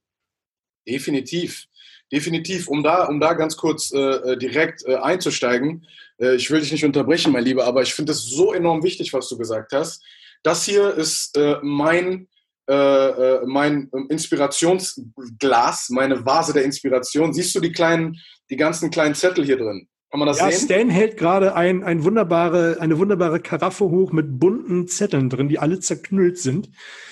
Definitiv 0.88 1.68
definitiv, 2.12 2.68
um 2.68 2.84
da, 2.84 3.06
um 3.06 3.20
da 3.20 3.34
ganz 3.34 3.58
kurz 3.58 3.92
äh, 3.92 3.98
äh, 4.00 4.38
direkt 4.38 4.86
äh, 4.86 4.96
einzusteigen, 4.96 5.88
äh, 6.20 6.36
ich 6.36 6.50
will 6.52 6.60
dich 6.60 6.72
nicht 6.72 6.86
unterbrechen, 6.86 7.32
mein 7.32 7.44
Lieber, 7.44 7.66
aber 7.66 7.82
ich 7.82 7.94
finde 7.94 8.12
es 8.12 8.30
so 8.30 8.54
enorm 8.54 8.84
wichtig, 8.84 9.14
was 9.14 9.30
du 9.30 9.38
gesagt 9.38 9.72
hast. 9.74 10.04
Das 10.44 10.66
hier 10.66 10.94
ist 10.94 11.38
äh, 11.38 11.58
mein, 11.62 12.28
äh, 12.68 13.46
mein 13.46 13.90
Inspirationsglas, 14.10 15.90
meine 15.90 16.26
Vase 16.26 16.54
der 16.54 16.64
Inspiration. 16.64 17.34
Siehst 17.34 17.54
du 17.56 17.60
die 17.60 17.72
kleinen, 17.72 18.18
die 18.50 18.58
ganzen 18.58 18.90
kleinen 18.90 19.16
Zettel 19.16 19.46
hier 19.46 19.58
drin? 19.58 19.88
Kann 20.12 20.20
man 20.20 20.28
das 20.28 20.40
ja, 20.40 20.52
sehen? 20.52 20.66
Stan 20.66 20.90
hält 20.90 21.16
gerade 21.16 21.56
ein, 21.56 21.86
ein 21.86 22.04
wunderbare, 22.04 22.78
eine 22.82 23.00
wunderbare 23.00 23.40
Karaffe 23.40 23.86
hoch 23.86 24.12
mit 24.12 24.40
bunten 24.40 24.90
Zetteln 24.90 25.30
drin, 25.30 25.48
die 25.48 25.58
alle 25.58 25.80
zerknüllt 25.80 26.38
sind. 26.38 26.70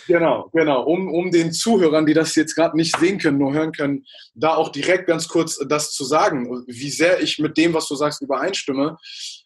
Genau, 0.07 0.49
genau. 0.51 0.83
Um, 0.83 1.07
um 1.07 1.31
den 1.31 1.53
Zuhörern, 1.53 2.05
die 2.05 2.13
das 2.13 2.35
jetzt 2.35 2.55
gerade 2.55 2.75
nicht 2.75 2.97
sehen 2.97 3.17
können, 3.17 3.37
nur 3.37 3.53
hören 3.53 3.71
können, 3.71 4.05
da 4.33 4.55
auch 4.55 4.69
direkt 4.69 5.07
ganz 5.07 5.29
kurz 5.29 5.57
das 5.69 5.91
zu 5.93 6.03
sagen, 6.03 6.65
wie 6.67 6.89
sehr 6.89 7.21
ich 7.21 7.39
mit 7.39 7.55
dem, 7.55 7.73
was 7.73 7.87
du 7.87 7.95
sagst, 7.95 8.21
übereinstimme. 8.21 8.97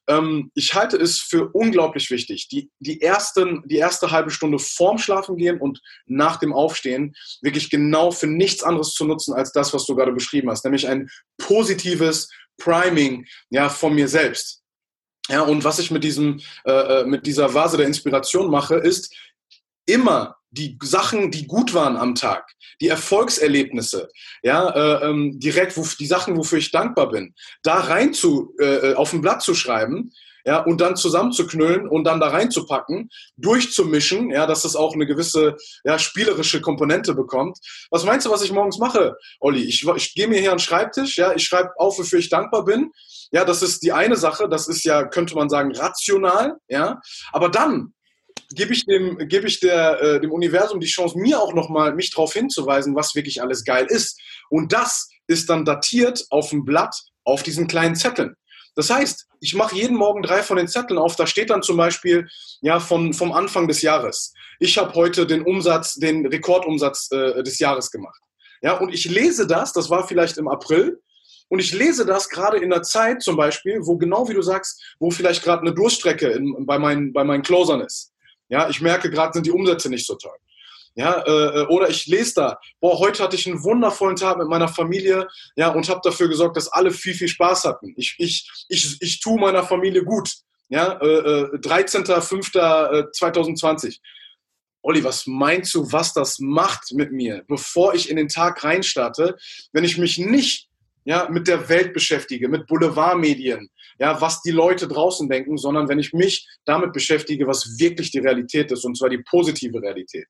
Ähm, 0.07 0.49
ich 0.55 0.73
halte 0.73 0.97
es 0.97 1.19
für 1.19 1.49
unglaublich 1.53 2.09
wichtig, 2.09 2.47
die, 2.47 2.71
die, 2.79 3.01
ersten, 3.01 3.61
die 3.67 3.77
erste 3.77 4.11
halbe 4.11 4.31
Stunde 4.31 4.57
vorm 4.57 4.97
Schlafen 4.97 5.37
gehen 5.37 5.59
und 5.59 5.79
nach 6.07 6.37
dem 6.37 6.53
Aufstehen 6.53 7.13
wirklich 7.41 7.69
genau 7.69 8.11
für 8.11 8.27
nichts 8.27 8.63
anderes 8.63 8.93
zu 8.93 9.05
nutzen 9.05 9.33
als 9.33 9.51
das, 9.51 9.73
was 9.73 9.85
du 9.85 9.95
gerade 9.95 10.11
beschrieben 10.11 10.49
hast, 10.49 10.63
nämlich 10.65 10.87
ein 10.87 11.09
positives, 11.37 12.29
Priming 12.57 13.25
ja, 13.49 13.69
von 13.69 13.95
mir 13.95 14.07
selbst. 14.07 14.61
Ja, 15.29 15.41
und 15.41 15.63
was 15.63 15.79
ich 15.79 15.89
mit, 15.89 16.03
diesem, 16.03 16.41
äh, 16.65 16.71
äh, 16.71 17.05
mit 17.05 17.25
dieser 17.25 17.53
Vase 17.53 17.77
der 17.77 17.87
Inspiration 17.87 18.51
mache, 18.51 18.75
ist 18.75 19.15
immer 19.85 20.35
die 20.51 20.77
Sachen, 20.83 21.31
die 21.31 21.47
gut 21.47 21.73
waren 21.73 21.97
am 21.97 22.13
Tag, 22.13 22.51
die 22.79 22.89
Erfolgserlebnisse, 22.89 24.09
ja, 24.43 24.69
äh, 24.69 25.09
ähm, 25.09 25.39
direkt 25.39 25.75
wo, 25.77 25.87
die 25.97 26.05
Sachen, 26.05 26.37
wofür 26.37 26.59
ich 26.59 26.71
dankbar 26.71 27.09
bin, 27.09 27.33
da 27.63 27.75
rein 27.79 28.13
zu, 28.13 28.53
äh, 28.59 28.91
äh 28.91 28.93
auf 28.95 29.13
ein 29.13 29.21
Blatt 29.21 29.41
zu 29.41 29.55
schreiben 29.55 30.11
ja, 30.45 30.59
und 30.59 30.81
dann 30.81 30.95
zusammenzuknüllen 30.95 31.87
und 31.87 32.03
dann 32.03 32.19
da 32.19 32.27
reinzupacken, 32.29 33.09
durchzumischen, 33.37 34.29
ja, 34.29 34.45
dass 34.45 34.65
es 34.65 34.75
auch 34.75 34.93
eine 34.93 35.05
gewisse 35.05 35.55
ja, 35.83 35.97
spielerische 35.97 36.61
Komponente 36.61 37.13
bekommt. 37.13 37.57
Was 37.91 38.03
meinst 38.03 38.25
du, 38.25 38.31
was 38.31 38.43
ich 38.43 38.51
morgens 38.51 38.77
mache, 38.77 39.15
Olli? 39.39 39.63
Ich, 39.63 39.85
ich 39.95 40.13
gehe 40.13 40.27
mir 40.27 40.39
hier 40.39 40.51
an 40.51 40.57
den 40.57 40.63
Schreibtisch, 40.63 41.17
ja, 41.17 41.33
ich 41.33 41.43
schreibe 41.43 41.71
auf, 41.77 41.97
wofür 41.97 42.19
ich 42.19 42.29
dankbar 42.29 42.65
bin. 42.65 42.91
Ja, 43.31 43.45
das 43.45 43.63
ist 43.63 43.83
die 43.83 43.93
eine 43.93 44.15
Sache, 44.15 44.47
das 44.49 44.67
ist 44.67 44.83
ja, 44.83 45.05
könnte 45.05 45.35
man 45.35 45.49
sagen, 45.49 45.75
rational, 45.75 46.57
ja. 46.67 46.99
Aber 47.31 47.49
dann 47.49 47.93
gebe 48.53 48.73
ich 48.73 48.85
dem, 48.85 49.17
gebe 49.27 49.47
ich 49.47 49.59
der, 49.59 50.01
äh, 50.01 50.21
dem 50.21 50.31
Universum 50.31 50.79
die 50.79 50.87
Chance, 50.87 51.17
mir 51.17 51.39
auch 51.39 51.53
nochmal 51.53 51.95
mich 51.95 52.11
darauf 52.11 52.33
hinzuweisen, 52.33 52.95
was 52.95 53.15
wirklich 53.15 53.41
alles 53.41 53.63
geil 53.63 53.85
ist. 53.89 54.19
Und 54.49 54.73
das 54.73 55.09
ist 55.27 55.49
dann 55.49 55.65
datiert 55.65 56.25
auf 56.29 56.49
dem 56.49 56.65
Blatt 56.65 56.95
auf 57.23 57.43
diesen 57.43 57.67
kleinen 57.67 57.95
Zetteln. 57.95 58.35
Das 58.75 58.89
heißt, 58.89 59.27
ich 59.39 59.53
mache 59.53 59.75
jeden 59.75 59.97
Morgen 59.97 60.23
drei 60.23 60.41
von 60.41 60.57
den 60.57 60.67
Zetteln 60.67 60.97
auf. 60.97 61.15
Da 61.15 61.27
steht 61.27 61.49
dann 61.49 61.61
zum 61.61 61.77
Beispiel 61.77 62.27
ja 62.61 62.79
von, 62.79 63.13
vom 63.13 63.31
Anfang 63.31 63.67
des 63.67 63.81
Jahres. 63.81 64.33
Ich 64.59 64.77
habe 64.77 64.93
heute 64.95 65.27
den 65.27 65.43
Umsatz, 65.43 65.95
den 65.95 66.25
Rekordumsatz 66.25 67.11
äh, 67.11 67.43
des 67.43 67.59
Jahres 67.59 67.91
gemacht. 67.91 68.19
Ja, 68.61 68.77
und 68.77 68.93
ich 68.93 69.05
lese 69.05 69.45
das, 69.45 69.73
das 69.73 69.89
war 69.89 70.07
vielleicht 70.07 70.37
im 70.37 70.47
April, 70.47 70.99
und 71.49 71.59
ich 71.59 71.71
lese 71.71 72.03
das 72.03 72.29
gerade 72.29 72.57
in 72.57 72.71
der 72.71 72.81
Zeit 72.81 73.21
zum 73.21 73.35
Beispiel, 73.35 73.79
wo 73.83 73.95
genau 73.97 74.27
wie 74.27 74.33
du 74.33 74.41
sagst, 74.41 74.81
wo 74.99 75.11
vielleicht 75.11 75.43
gerade 75.43 75.61
eine 75.61 75.73
Durststrecke 75.73 76.29
in, 76.29 76.65
bei, 76.65 76.79
meinen, 76.79 77.13
bei 77.13 77.23
meinen 77.23 77.43
Closern 77.43 77.81
ist. 77.81 78.11
Ja, 78.49 78.69
ich 78.69 78.81
merke 78.81 79.11
gerade, 79.11 79.33
sind 79.33 79.45
die 79.45 79.51
Umsätze 79.51 79.87
nicht 79.87 80.07
so 80.07 80.15
toll. 80.15 80.35
Ja, 80.95 81.23
äh, 81.25 81.61
äh, 81.61 81.65
oder 81.67 81.89
ich 81.89 82.05
lese 82.05 82.33
da, 82.35 82.59
boah, 82.79 82.99
heute 82.99 83.23
hatte 83.23 83.35
ich 83.35 83.47
einen 83.47 83.63
wundervollen 83.63 84.15
Tag 84.15 84.37
mit 84.37 84.47
meiner 84.47 84.67
Familie, 84.67 85.27
ja, 85.55 85.69
und 85.69 85.89
habe 85.89 86.01
dafür 86.03 86.27
gesorgt, 86.27 86.55
dass 86.55 86.67
alle 86.67 86.91
viel, 86.91 87.15
viel 87.15 87.27
Spaß 87.27 87.63
hatten. 87.63 87.95
Ich, 87.97 88.13
ich, 88.19 88.47
ich, 88.69 89.01
ich 89.01 89.19
tue 89.19 89.39
meiner 89.39 89.63
Familie 89.63 90.03
gut. 90.03 90.31
Ja, 90.69 90.99
äh, 91.01 91.45
13.05.2020. 91.57 93.87
Äh, 93.87 93.93
Olli, 94.83 95.03
was 95.03 95.25
meinst 95.25 95.73
du, 95.73 95.91
was 95.91 96.13
das 96.13 96.37
macht 96.39 96.93
mit 96.93 97.11
mir, 97.11 97.43
bevor 97.47 97.95
ich 97.95 98.07
in 98.09 98.17
den 98.17 98.27
Tag 98.27 98.63
reinstarte, 98.63 99.35
wenn 99.71 99.83
ich 99.83 99.97
mich 99.97 100.19
nicht 100.19 100.69
ja, 101.05 101.27
mit 101.29 101.47
der 101.47 101.69
Welt 101.69 101.93
beschäftige, 101.93 102.49
mit 102.49 102.67
Boulevardmedien, 102.67 103.69
ja, 103.99 104.19
was 104.21 104.41
die 104.41 104.51
Leute 104.51 104.87
draußen 104.87 105.27
denken, 105.29 105.57
sondern 105.57 105.89
wenn 105.89 105.99
ich 105.99 106.13
mich 106.13 106.47
damit 106.65 106.93
beschäftige, 106.93 107.47
was 107.47 107.77
wirklich 107.79 108.11
die 108.11 108.19
Realität 108.19 108.71
ist, 108.71 108.85
und 108.85 108.97
zwar 108.97 109.09
die 109.09 109.23
positive 109.29 109.81
Realität. 109.81 110.27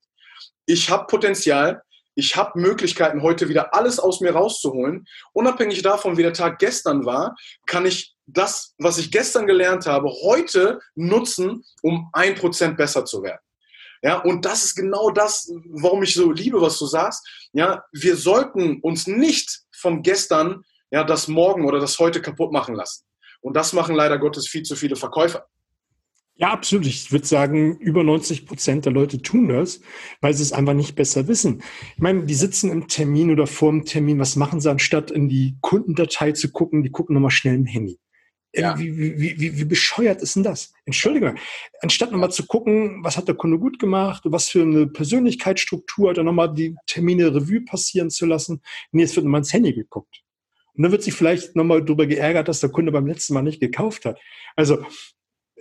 Ich 0.65 0.89
habe 0.89 1.07
Potenzial, 1.07 1.81
ich 2.15 2.35
habe 2.35 2.59
Möglichkeiten, 2.59 3.21
heute 3.21 3.49
wieder 3.49 3.73
alles 3.73 3.99
aus 3.99 4.21
mir 4.21 4.33
rauszuholen. 4.33 5.05
Unabhängig 5.33 5.81
davon, 5.81 6.17
wie 6.17 6.21
der 6.21 6.33
Tag 6.33 6.59
gestern 6.59 7.05
war, 7.05 7.35
kann 7.65 7.85
ich 7.85 8.15
das, 8.25 8.73
was 8.77 8.97
ich 8.97 9.11
gestern 9.11 9.47
gelernt 9.47 9.85
habe, 9.85 10.09
heute 10.23 10.79
nutzen, 10.95 11.63
um 11.81 12.09
ein 12.13 12.35
Prozent 12.35 12.77
besser 12.77 13.05
zu 13.05 13.23
werden. 13.23 13.41
Ja, 14.01 14.19
und 14.19 14.45
das 14.45 14.65
ist 14.65 14.75
genau 14.75 15.11
das, 15.11 15.49
warum 15.69 16.03
ich 16.03 16.13
so 16.13 16.31
liebe, 16.31 16.61
was 16.61 16.77
du 16.77 16.85
sagst. 16.85 17.25
Ja, 17.53 17.83
wir 17.93 18.17
sollten 18.17 18.79
uns 18.81 19.07
nicht 19.07 19.61
vom 19.71 20.03
Gestern 20.03 20.63
ja 20.91 21.03
das 21.03 21.27
Morgen 21.27 21.65
oder 21.65 21.79
das 21.79 21.97
Heute 21.99 22.21
kaputt 22.21 22.51
machen 22.51 22.75
lassen. 22.75 23.05
Und 23.41 23.55
das 23.55 23.73
machen 23.73 23.95
leider 23.95 24.19
Gottes 24.19 24.47
viel 24.47 24.63
zu 24.63 24.75
viele 24.75 24.95
Verkäufer. 24.95 25.47
Ja, 26.43 26.51
absolut. 26.51 26.85
Ich 26.85 27.09
würde 27.13 27.25
sagen, 27.25 27.77
über 27.77 28.03
90 28.03 28.45
Prozent 28.45 28.83
der 28.83 28.91
Leute 28.91 29.21
tun 29.21 29.47
das, 29.47 29.79
weil 30.19 30.33
sie 30.33 30.43
es 30.43 30.51
einfach 30.51 30.73
nicht 30.73 30.93
besser 30.93 31.29
wissen. 31.29 31.63
Ich 31.95 32.01
meine, 32.01 32.25
die 32.25 32.33
sitzen 32.33 32.69
im 32.69 32.89
Termin 32.89 33.31
oder 33.31 33.47
vor 33.47 33.71
dem 33.71 33.85
Termin. 33.85 34.19
Was 34.19 34.35
machen 34.35 34.59
sie, 34.59 34.69
anstatt 34.69 35.09
in 35.09 35.29
die 35.29 35.55
Kundendatei 35.61 36.33
zu 36.33 36.51
gucken? 36.51 36.83
Die 36.83 36.89
gucken 36.89 37.13
nochmal 37.13 37.31
schnell 37.31 37.55
im 37.55 37.65
Handy. 37.65 37.97
Ja. 38.53 38.77
Wie, 38.77 38.97
wie, 38.97 39.39
wie, 39.39 39.57
wie 39.57 39.63
bescheuert 39.63 40.21
ist 40.21 40.35
denn 40.35 40.43
das? 40.43 40.73
Entschuldige, 40.83 41.35
anstatt 41.79 42.11
nochmal 42.11 42.31
zu 42.31 42.45
gucken, 42.45 43.01
was 43.05 43.15
hat 43.15 43.29
der 43.29 43.35
Kunde 43.35 43.57
gut 43.57 43.79
gemacht, 43.79 44.23
was 44.25 44.49
für 44.49 44.63
eine 44.63 44.87
Persönlichkeitsstruktur 44.87 46.09
hat 46.09 46.17
er 46.17 46.25
nochmal 46.25 46.53
die 46.53 46.75
Termine 46.87 47.33
Revue 47.33 47.61
passieren 47.61 48.09
zu 48.09 48.25
lassen. 48.25 48.61
Nee, 48.91 49.03
es 49.03 49.15
wird 49.15 49.23
nochmal 49.23 49.39
ins 49.39 49.53
Handy 49.53 49.71
geguckt. 49.71 50.23
Und 50.73 50.83
dann 50.83 50.91
wird 50.91 51.03
sich 51.03 51.13
vielleicht 51.13 51.55
nochmal 51.55 51.85
darüber 51.85 52.05
geärgert, 52.05 52.49
dass 52.49 52.59
der 52.59 52.69
Kunde 52.69 52.91
beim 52.91 53.07
letzten 53.07 53.33
Mal 53.33 53.43
nicht 53.43 53.61
gekauft 53.61 54.03
hat. 54.03 54.19
Also, 54.57 54.83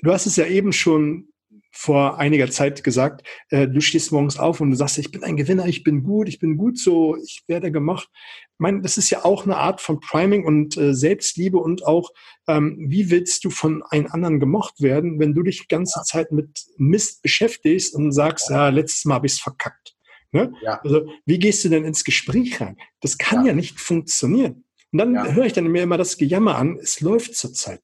du 0.03 0.12
hast 0.12 0.27
es 0.27 0.37
ja 0.37 0.47
eben 0.47 0.73
schon 0.73 1.29
vor 1.75 2.19
einiger 2.19 2.51
Zeit 2.51 2.85
gesagt, 2.85 3.27
äh, 3.49 3.67
du 3.67 3.81
stehst 3.81 4.12
morgens 4.12 4.38
auf 4.38 4.61
und 4.61 4.71
du 4.71 4.77
sagst, 4.77 4.99
ich 4.99 5.11
bin 5.11 5.25
ein 5.25 5.38
Gewinner, 5.38 5.67
ich 5.67 5.83
bin 5.83 6.03
gut, 6.03 6.29
ich 6.29 6.38
bin 6.38 6.59
gut 6.59 6.79
so, 6.79 7.17
ich 7.17 7.43
werde 7.47 7.73
gemacht. 7.73 8.09
Ich 8.12 8.59
meine, 8.59 8.83
das 8.83 8.99
ist 8.99 9.09
ja 9.09 9.25
auch 9.25 9.45
eine 9.45 9.57
Art 9.57 9.81
von 9.81 9.99
Priming 9.99 10.45
und 10.45 10.77
äh, 10.77 10.95
Selbstliebe 10.95 11.57
und 11.57 11.87
auch, 11.87 12.11
ähm, 12.47 12.77
wie 12.88 13.11
willst 13.11 13.45
du 13.45 13.51
von 13.51 13.83
einem 13.85 14.07
anderen 14.11 14.38
gemocht 14.38 14.83
werden, 14.83 15.19
wenn 15.19 15.35
du 15.35 15.43
dich 15.43 15.62
die 15.62 15.69
ganze 15.69 16.03
Zeit 16.05 16.31
mit 16.31 16.62
Mist 16.77 17.23
beschäftigst 17.23 17.95
und 17.95 18.12
sagst, 18.12 18.51
ja, 18.51 18.69
letztes 18.69 19.07
Mal 19.07 19.15
habe 19.15 19.27
ich 19.27 19.33
es 19.33 19.41
verkackt. 19.41 19.95
Ne? 20.31 20.53
Ja. 20.62 20.81
Also, 20.83 21.07
wie 21.25 21.38
gehst 21.38 21.65
du 21.65 21.71
denn 21.71 21.85
ins 21.85 22.05
Gespräch 22.05 22.61
rein? 22.61 22.77
Das 23.01 23.17
kann 23.17 23.41
ja, 23.41 23.49
ja 23.49 23.55
nicht 23.55 23.81
funktionieren. 23.81 24.65
Und 24.93 24.99
dann 24.99 25.15
ja. 25.15 25.27
höre 25.33 25.47
ich 25.47 25.55
dann 25.55 25.69
mir 25.69 25.83
immer 25.83 25.99
das 25.99 26.19
Gejammer 26.19 26.57
an, 26.57 26.79
es 26.81 27.01
läuft 27.01 27.35
zurzeit 27.35 27.81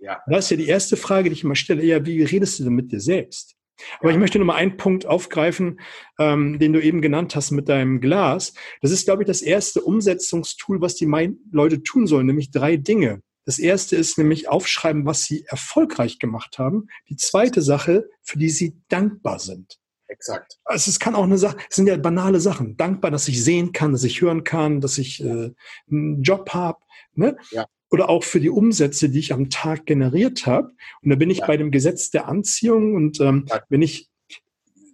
ja. 0.00 0.20
Das 0.26 0.46
ist 0.46 0.50
ja 0.50 0.56
die 0.56 0.68
erste 0.68 0.96
Frage, 0.96 1.28
die 1.28 1.34
ich 1.34 1.44
immer 1.44 1.54
stelle. 1.54 1.84
Ja, 1.84 2.04
wie 2.04 2.22
redest 2.22 2.58
du 2.58 2.64
denn 2.64 2.74
mit 2.74 2.92
dir 2.92 3.00
selbst? 3.00 3.56
Aber 4.00 4.10
ich 4.10 4.18
möchte 4.18 4.38
noch 4.38 4.46
mal 4.46 4.56
einen 4.56 4.76
Punkt 4.76 5.06
aufgreifen, 5.06 5.80
ähm, 6.18 6.58
den 6.58 6.72
du 6.72 6.82
eben 6.82 7.00
genannt 7.00 7.34
hast 7.34 7.50
mit 7.50 7.68
deinem 7.68 8.00
Glas. 8.00 8.52
Das 8.82 8.90
ist, 8.90 9.06
glaube 9.06 9.22
ich, 9.22 9.26
das 9.26 9.42
erste 9.42 9.80
Umsetzungstool, 9.80 10.80
was 10.80 10.94
die 10.94 11.10
Leute 11.50 11.82
tun 11.82 12.06
sollen, 12.06 12.26
nämlich 12.26 12.50
drei 12.50 12.76
Dinge. 12.76 13.22
Das 13.46 13.58
erste 13.58 13.96
ist 13.96 14.18
nämlich 14.18 14.48
aufschreiben, 14.48 15.06
was 15.06 15.24
sie 15.24 15.44
erfolgreich 15.46 16.18
gemacht 16.18 16.58
haben. 16.58 16.88
Die 17.08 17.16
zweite 17.16 17.62
Sache, 17.62 18.08
für 18.22 18.38
die 18.38 18.50
sie 18.50 18.76
dankbar 18.88 19.38
sind. 19.38 19.78
Exakt. 20.08 20.58
Also 20.64 20.90
es 20.90 20.98
kann 20.98 21.14
auch 21.14 21.24
eine 21.24 21.38
Sache, 21.38 21.56
es 21.68 21.76
sind 21.76 21.86
ja 21.86 21.96
banale 21.96 22.40
Sachen. 22.40 22.76
Dankbar, 22.76 23.10
dass 23.10 23.28
ich 23.28 23.42
sehen 23.42 23.72
kann, 23.72 23.92
dass 23.92 24.04
ich 24.04 24.20
hören 24.20 24.44
kann, 24.44 24.80
dass 24.80 24.98
ich 24.98 25.24
äh, 25.24 25.52
einen 25.90 26.22
Job 26.22 26.50
habe. 26.50 26.80
Ne? 27.14 27.36
Ja 27.50 27.66
oder 27.90 28.08
auch 28.08 28.24
für 28.24 28.40
die 28.40 28.50
Umsätze, 28.50 29.08
die 29.08 29.18
ich 29.18 29.32
am 29.32 29.50
Tag 29.50 29.86
generiert 29.86 30.46
habe. 30.46 30.72
Und 31.02 31.10
da 31.10 31.16
bin 31.16 31.30
ich 31.30 31.38
ja. 31.38 31.46
bei 31.46 31.56
dem 31.56 31.70
Gesetz 31.70 32.10
der 32.10 32.28
Anziehung 32.28 32.94
und 32.94 33.20
ähm, 33.20 33.46
ja. 33.48 33.62
wenn 33.68 33.82
ich 33.82 34.08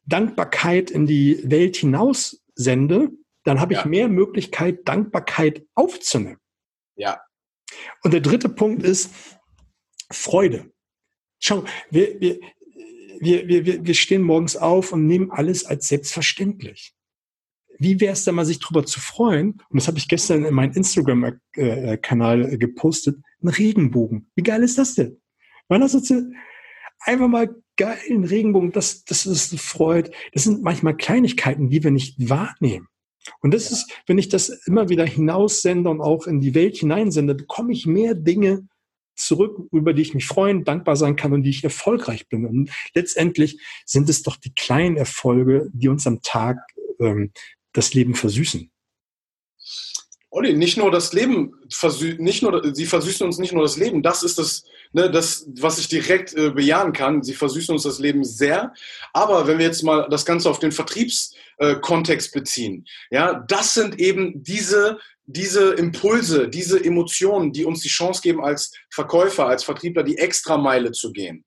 Dankbarkeit 0.06 0.90
in 0.90 1.06
die 1.06 1.40
Welt 1.44 1.76
hinaus 1.76 2.42
sende, 2.54 3.10
dann 3.44 3.60
habe 3.60 3.74
ich 3.74 3.80
ja. 3.80 3.86
mehr 3.86 4.08
Möglichkeit, 4.08 4.88
Dankbarkeit 4.88 5.64
aufzunehmen. 5.74 6.40
Ja. 6.96 7.20
Und 8.02 8.14
der 8.14 8.20
dritte 8.20 8.48
Punkt 8.48 8.82
ist 8.82 9.10
Freude. 10.10 10.70
Schau, 11.38 11.64
wir, 11.90 12.20
wir, 12.20 12.40
wir, 13.20 13.48
wir, 13.48 13.84
wir 13.84 13.94
stehen 13.94 14.22
morgens 14.22 14.56
auf 14.56 14.92
und 14.92 15.06
nehmen 15.06 15.30
alles 15.30 15.64
als 15.64 15.88
selbstverständlich 15.88 16.95
wie 17.78 18.00
wäre 18.00 18.12
es 18.12 18.24
da 18.24 18.32
mal, 18.32 18.44
sich 18.44 18.58
drüber 18.58 18.84
zu 18.84 19.00
freuen? 19.00 19.62
Und 19.68 19.80
das 19.80 19.88
habe 19.88 19.98
ich 19.98 20.08
gestern 20.08 20.44
in 20.44 20.54
meinen 20.54 20.72
Instagram-Kanal 20.72 22.58
gepostet. 22.58 23.18
Ein 23.42 23.48
Regenbogen. 23.48 24.30
Wie 24.34 24.42
geil 24.42 24.62
ist 24.62 24.78
das 24.78 24.94
denn? 24.94 25.20
Man 25.68 25.80
das 25.80 25.92
jetzt 25.94 26.12
einfach 27.00 27.28
mal 27.28 27.54
geil, 27.76 27.98
ein 28.08 28.24
Regenbogen, 28.24 28.72
das, 28.72 29.04
das 29.04 29.26
ist 29.26 29.58
Freude. 29.60 30.10
Das 30.32 30.44
sind 30.44 30.62
manchmal 30.62 30.96
Kleinigkeiten, 30.96 31.68
die 31.68 31.82
wir 31.82 31.90
nicht 31.90 32.28
wahrnehmen. 32.28 32.88
Und 33.40 33.52
das 33.54 33.70
ja. 33.70 33.76
ist, 33.76 33.92
wenn 34.06 34.18
ich 34.18 34.28
das 34.28 34.48
immer 34.66 34.88
wieder 34.88 35.04
hinaussende 35.04 35.90
und 35.90 36.00
auch 36.00 36.26
in 36.26 36.40
die 36.40 36.54
Welt 36.54 36.76
hineinsende, 36.76 37.34
bekomme 37.34 37.72
ich 37.72 37.86
mehr 37.86 38.14
Dinge 38.14 38.68
zurück, 39.16 39.68
über 39.72 39.94
die 39.94 40.02
ich 40.02 40.14
mich 40.14 40.26
freuen, 40.26 40.64
dankbar 40.64 40.96
sein 40.96 41.16
kann 41.16 41.32
und 41.32 41.42
die 41.42 41.50
ich 41.50 41.64
erfolgreich 41.64 42.28
bin. 42.28 42.44
Und 42.46 42.70
letztendlich 42.94 43.60
sind 43.84 44.08
es 44.08 44.22
doch 44.22 44.36
die 44.36 44.52
kleinen 44.54 44.96
Erfolge, 44.96 45.70
die 45.72 45.88
uns 45.88 46.06
am 46.06 46.20
Tag 46.22 46.58
ähm, 47.00 47.32
das 47.76 47.94
Leben 47.94 48.14
versüßen? 48.14 48.70
Olli, 50.36 50.52
nicht 50.52 50.76
nur 50.76 50.90
das 50.90 51.14
Leben, 51.14 51.54
nicht 52.18 52.42
nur, 52.42 52.74
sie 52.74 52.84
versüßen 52.84 53.24
uns 53.24 53.38
nicht 53.38 53.54
nur 53.54 53.62
das 53.62 53.78
Leben, 53.78 54.02
das 54.02 54.22
ist 54.22 54.38
das, 54.38 54.64
ne, 54.92 55.10
das 55.10 55.46
was 55.60 55.78
ich 55.78 55.88
direkt 55.88 56.34
äh, 56.34 56.50
bejahen 56.50 56.92
kann. 56.92 57.22
Sie 57.22 57.32
versüßen 57.32 57.72
uns 57.72 57.84
das 57.84 58.00
Leben 58.00 58.22
sehr. 58.22 58.74
Aber 59.14 59.46
wenn 59.46 59.56
wir 59.56 59.64
jetzt 59.64 59.82
mal 59.82 60.08
das 60.10 60.26
Ganze 60.26 60.50
auf 60.50 60.58
den 60.58 60.72
Vertriebskontext 60.72 62.36
äh, 62.36 62.38
beziehen, 62.38 62.84
ja, 63.10 63.42
das 63.48 63.72
sind 63.72 63.98
eben 63.98 64.42
diese, 64.42 64.98
diese 65.24 65.72
Impulse, 65.72 66.50
diese 66.50 66.84
Emotionen, 66.84 67.52
die 67.52 67.64
uns 67.64 67.80
die 67.80 67.88
Chance 67.88 68.20
geben, 68.20 68.44
als 68.44 68.72
Verkäufer, 68.90 69.46
als 69.46 69.64
Vertriebler 69.64 70.02
die 70.02 70.18
Extrameile 70.18 70.92
zu 70.92 71.12
gehen 71.12 71.45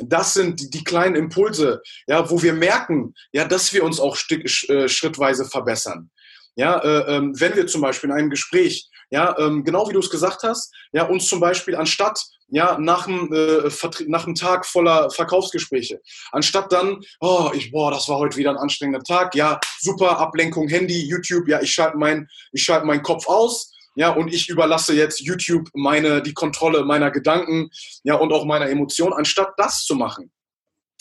das 0.00 0.34
sind 0.34 0.74
die 0.74 0.84
kleinen 0.84 1.14
Impulse, 1.14 1.82
ja, 2.06 2.28
wo 2.28 2.42
wir 2.42 2.52
merken, 2.52 3.14
ja, 3.32 3.44
dass 3.44 3.72
wir 3.72 3.84
uns 3.84 4.00
auch 4.00 4.16
Stück, 4.16 4.44
äh, 4.68 4.88
schrittweise 4.88 5.44
verbessern. 5.44 6.10
Ja, 6.56 6.78
äh, 6.78 7.16
äh, 7.16 7.22
wenn 7.34 7.56
wir 7.56 7.66
zum 7.66 7.80
Beispiel 7.80 8.10
in 8.10 8.16
einem 8.16 8.30
Gespräch, 8.30 8.88
ja, 9.10 9.36
ähm, 9.38 9.64
genau 9.64 9.88
wie 9.88 9.92
du 9.92 10.00
es 10.00 10.10
gesagt 10.10 10.42
hast, 10.42 10.72
ja, 10.92 11.04
uns 11.04 11.26
zum 11.26 11.40
Beispiel 11.40 11.76
anstatt 11.76 12.24
ja, 12.48 12.78
nach 12.78 13.08
einem, 13.08 13.32
äh, 13.32 14.34
Tag 14.34 14.66
voller 14.66 15.10
Verkaufsgespräche. 15.10 16.00
Anstatt 16.30 16.72
dann, 16.72 17.00
oh, 17.20 17.50
ich, 17.54 17.72
boah, 17.72 17.90
das 17.90 18.08
war 18.08 18.18
heute 18.18 18.36
wieder 18.36 18.50
ein 18.50 18.56
anstrengender 18.56 19.02
Tag, 19.02 19.34
ja, 19.34 19.58
super, 19.80 20.18
Ablenkung, 20.18 20.68
Handy, 20.68 21.06
YouTube, 21.06 21.48
ja, 21.48 21.60
ich 21.60 21.72
schalte 21.72 21.96
mein, 21.96 22.28
ich 22.52 22.62
schalte 22.62 22.86
meinen 22.86 23.02
Kopf 23.02 23.26
aus, 23.26 23.72
ja, 23.94 24.10
und 24.10 24.32
ich 24.32 24.48
überlasse 24.48 24.94
jetzt 24.94 25.20
YouTube 25.20 25.68
meine, 25.74 26.22
die 26.22 26.34
Kontrolle 26.34 26.84
meiner 26.84 27.10
Gedanken, 27.10 27.70
ja, 28.02 28.14
und 28.14 28.32
auch 28.32 28.44
meiner 28.44 28.68
Emotionen, 28.68 29.12
anstatt 29.12 29.52
das 29.56 29.84
zu 29.84 29.94
machen. 29.94 30.32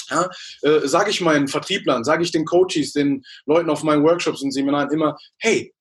Ja, 0.10 0.30
äh, 0.62 0.88
sage 0.88 1.10
ich 1.10 1.22
meinen 1.22 1.48
Vertrieblern, 1.48 2.04
sage 2.04 2.24
ich 2.24 2.32
den 2.32 2.46
Coaches, 2.46 2.94
den 2.94 3.24
Leuten 3.46 3.70
auf 3.70 3.84
meinen 3.84 4.04
Workshops 4.04 4.42
und 4.42 4.52
Seminaren 4.52 4.92
immer, 4.92 5.18
hey, 5.38 5.74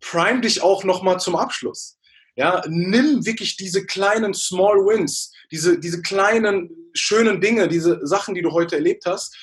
prime 0.00 0.42
dich 0.42 0.62
auch 0.62 0.84
nochmal 0.84 1.18
zum 1.18 1.34
Abschluss. 1.34 1.98
Ja, 2.36 2.62
nimm 2.68 3.26
wirklich 3.26 3.56
diese 3.56 3.84
kleinen 3.84 4.32
Small 4.32 4.76
Wins, 4.76 5.32
diese, 5.50 5.80
diese 5.80 6.02
kleinen 6.02 6.70
schönen 6.92 7.40
Dinge, 7.40 7.66
diese 7.66 8.06
Sachen, 8.06 8.34
die 8.34 8.42
du 8.42 8.52
heute 8.52 8.76
erlebt 8.76 9.06
hast, 9.06 9.36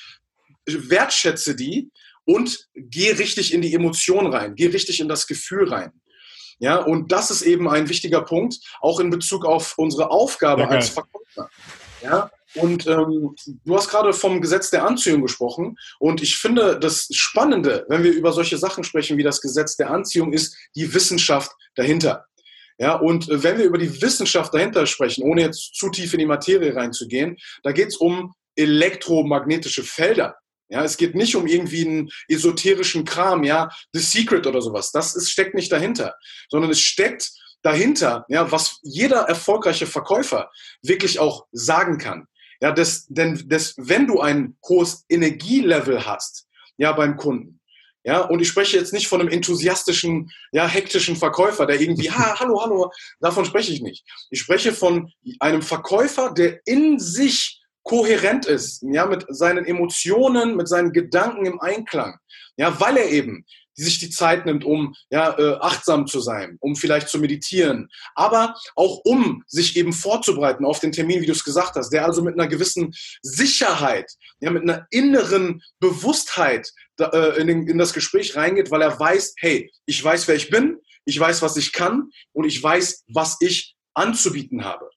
wertschätze 0.66 1.56
die 1.56 1.90
und 2.24 2.70
geh 2.74 3.12
richtig 3.12 3.54
in 3.54 3.62
die 3.62 3.74
Emotion 3.74 4.28
rein, 4.28 4.56
geh 4.56 4.68
richtig 4.68 5.00
in 5.00 5.10
das 5.10 5.28
Gefühl 5.28 5.68
rein. 5.68 5.92
Ja, 6.60 6.78
und 6.78 7.12
das 7.12 7.32
ist 7.32 7.42
eben 7.42 7.68
ein 7.68 7.90
wichtiger 7.90 8.22
Punkt, 8.22 8.60
auch 8.82 9.00
in 9.00 9.10
Bezug 9.10 9.46
auf 9.46 9.74
unsere 9.78 10.10
Aufgabe 10.10 10.64
ja, 10.64 10.68
als 10.70 10.90
Verkäufer. 10.90 11.50
Ja, 12.02 12.30
und 12.56 12.88
ähm, 12.88 13.36
du 13.66 13.76
hast 13.76 13.90
gerade 13.90 14.14
vom 14.14 14.42
Gesetz 14.42 14.70
der 14.70 14.86
Anziehung 14.86 15.22
gesprochen. 15.22 15.78
Und 16.00 16.22
ich 16.22 16.38
finde, 16.38 16.80
das 16.80 17.08
Spannende, 17.12 17.86
wenn 17.90 18.04
wir 18.04 18.14
über 18.14 18.32
solche 18.32 18.58
Sachen 18.58 18.84
sprechen 18.84 19.18
wie 19.18 19.24
das 19.24 19.42
Gesetz 19.42 19.76
der 19.76 19.92
Anziehung, 19.92 20.32
ist 20.32 20.56
die 20.76 20.94
Wissenschaft 20.94 21.52
dahinter. 21.76 22.26
Ja, 22.78 22.96
und 22.96 23.30
äh, 23.30 23.44
wenn 23.44 23.58
wir 23.58 23.66
über 23.66 23.78
die 23.78 24.02
Wissenschaft 24.02 24.54
dahinter 24.54 24.86
sprechen, 24.86 25.24
ohne 25.24 25.42
jetzt 25.42 25.76
zu 25.76 25.90
tief 25.90 26.14
in 26.14 26.20
die 26.20 26.26
Materie 26.26 26.76
reinzugehen, 26.76 27.38
da 27.64 27.72
geht 27.72 27.90
es 27.90 27.98
um 27.98 28.34
elektromagnetische 28.56 29.84
Felder. 29.84 30.36
Ja, 30.70 30.84
es 30.84 30.98
geht 30.98 31.16
nicht 31.16 31.36
um 31.36 31.46
irgendwie 31.46 31.86
einen 31.86 32.10
esoterischen 32.28 33.06
Kram, 33.06 33.44
ja, 33.44 33.70
The 33.94 34.00
Secret 34.00 34.48
oder 34.48 34.62
sowas. 34.62 34.92
Das 34.92 35.16
ist, 35.16 35.30
steckt 35.30 35.54
nicht 35.54 35.72
dahinter, 35.72 36.16
sondern 36.50 36.72
es 36.72 36.80
steckt 36.80 37.32
dahinter, 37.62 38.26
ja, 38.30 38.52
was 38.52 38.80
jeder 38.84 39.22
erfolgreiche 39.22 39.86
Verkäufer 39.86 40.50
wirklich 40.82 41.20
auch 41.20 41.46
sagen 41.52 41.98
kann. 41.98 42.28
Ja, 42.62 42.72
das, 42.72 43.06
denn 43.08 43.44
das, 43.48 43.76
wenn 43.78 44.08
du 44.08 44.22
ein 44.22 44.58
hohes 44.68 45.06
Energielevel 45.10 46.06
hast, 46.06 46.48
ja, 46.78 46.92
beim 46.94 47.18
Kunden, 47.18 47.60
ja, 48.06 48.22
und 48.22 48.40
ich 48.40 48.48
spreche 48.48 48.78
jetzt 48.78 48.94
nicht 48.94 49.08
von 49.08 49.20
einem 49.20 49.32
enthusiastischen, 49.32 50.32
ja, 50.52 50.68
hektischen 50.68 51.16
Verkäufer, 51.16 51.66
der 51.66 51.82
irgendwie, 51.82 52.12
ha, 52.12 52.40
hallo, 52.40 52.62
hallo, 52.62 52.92
davon 53.20 53.46
spreche 53.46 53.72
ich 53.72 53.82
nicht. 53.82 54.06
Ich 54.30 54.42
spreche 54.42 54.74
von 54.74 55.12
einem 55.40 55.64
Verkäufer, 55.64 56.32
der 56.32 56.60
in 56.66 57.00
sich 57.00 57.62
kohärent 57.86 58.48
ist, 58.48 58.84
ja, 58.84 59.06
mit 59.06 59.26
seinen 59.30 59.64
Emotionen, 59.64 60.58
mit 60.58 60.68
seinen 60.68 60.92
Gedanken 60.92 61.46
im 61.46 61.62
Einklang, 61.62 62.18
ja, 62.58 62.80
weil 62.82 62.98
er 62.98 63.10
eben 63.10 63.46
sich 63.76 64.00
die 64.00 64.10
Zeit 64.10 64.46
nimmt, 64.46 64.64
um 64.64 64.96
ja, 65.12 65.38
äh, 65.38 65.58
achtsam 65.60 66.08
zu 66.08 66.20
sein, 66.20 66.58
um 66.62 66.76
vielleicht 66.76 67.10
zu 67.10 67.20
meditieren, 67.20 67.90
aber 68.16 68.56
auch 68.76 69.02
um 69.04 69.44
sich 69.48 69.76
eben 69.78 69.94
vorzubereiten 69.94 70.66
auf 70.66 70.80
den 70.80 70.92
Termin, 70.92 71.22
wie 71.22 71.26
du 71.26 71.34
es 71.34 71.44
gesagt 71.44 71.76
hast, 71.76 71.90
der 71.92 72.06
also 72.06 72.24
mit 72.24 72.40
einer 72.40 72.48
gewissen 72.48 72.94
Sicherheit, 73.22 74.12
ja, 74.40 74.50
mit 74.50 74.64
einer 74.64 74.88
inneren 74.90 75.62
Bewusstheit 75.80 76.72
äh, 77.00 77.40
in, 77.40 77.48
den, 77.48 77.68
in 77.68 77.78
das 77.78 77.94
Gespräch 77.94 78.36
reingeht, 78.36 78.72
weil 78.72 78.82
er 78.82 79.00
weiß, 79.00 79.36
hey, 79.38 79.72
ich 79.86 80.04
weiß, 80.04 80.28
wer 80.28 80.36
ich 80.36 80.50
bin, 80.50 80.80
ich 81.04 81.20
weiß, 81.20 81.42
was 81.42 81.56
ich 81.58 81.72
kann 81.72 82.10
und 82.34 82.46
ich 82.46 82.62
weiß, 82.64 83.04
was 83.10 83.38
ich 83.42 83.76
anzubieten 83.94 84.64
habe. 84.64 84.90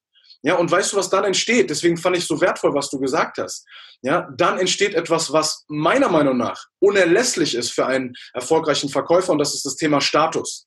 Ja, 0.43 0.55
und 0.55 0.71
weißt 0.71 0.93
du, 0.93 0.97
was 0.97 1.11
dann 1.11 1.25
entsteht? 1.25 1.69
Deswegen 1.69 1.97
fand 1.97 2.17
ich 2.17 2.25
so 2.27 2.41
wertvoll, 2.41 2.73
was 2.73 2.91
du 2.91 3.01
gesagt 3.01 3.39
hast. 3.39 3.67
Ja, 4.03 4.29
dann 4.37 4.59
entsteht 4.59 4.95
etwas, 4.95 5.33
was 5.33 5.65
meiner 5.69 6.09
Meinung 6.09 6.37
nach 6.37 6.67
unerlässlich 6.79 7.57
ist 7.57 7.73
für 7.73 7.87
einen 7.87 8.15
erfolgreichen 8.33 8.89
Verkäufer 8.89 9.33
und 9.33 9.39
das 9.39 9.55
ist 9.55 9.67
das 9.67 9.77
Thema 9.77 10.01
Status. 10.01 10.67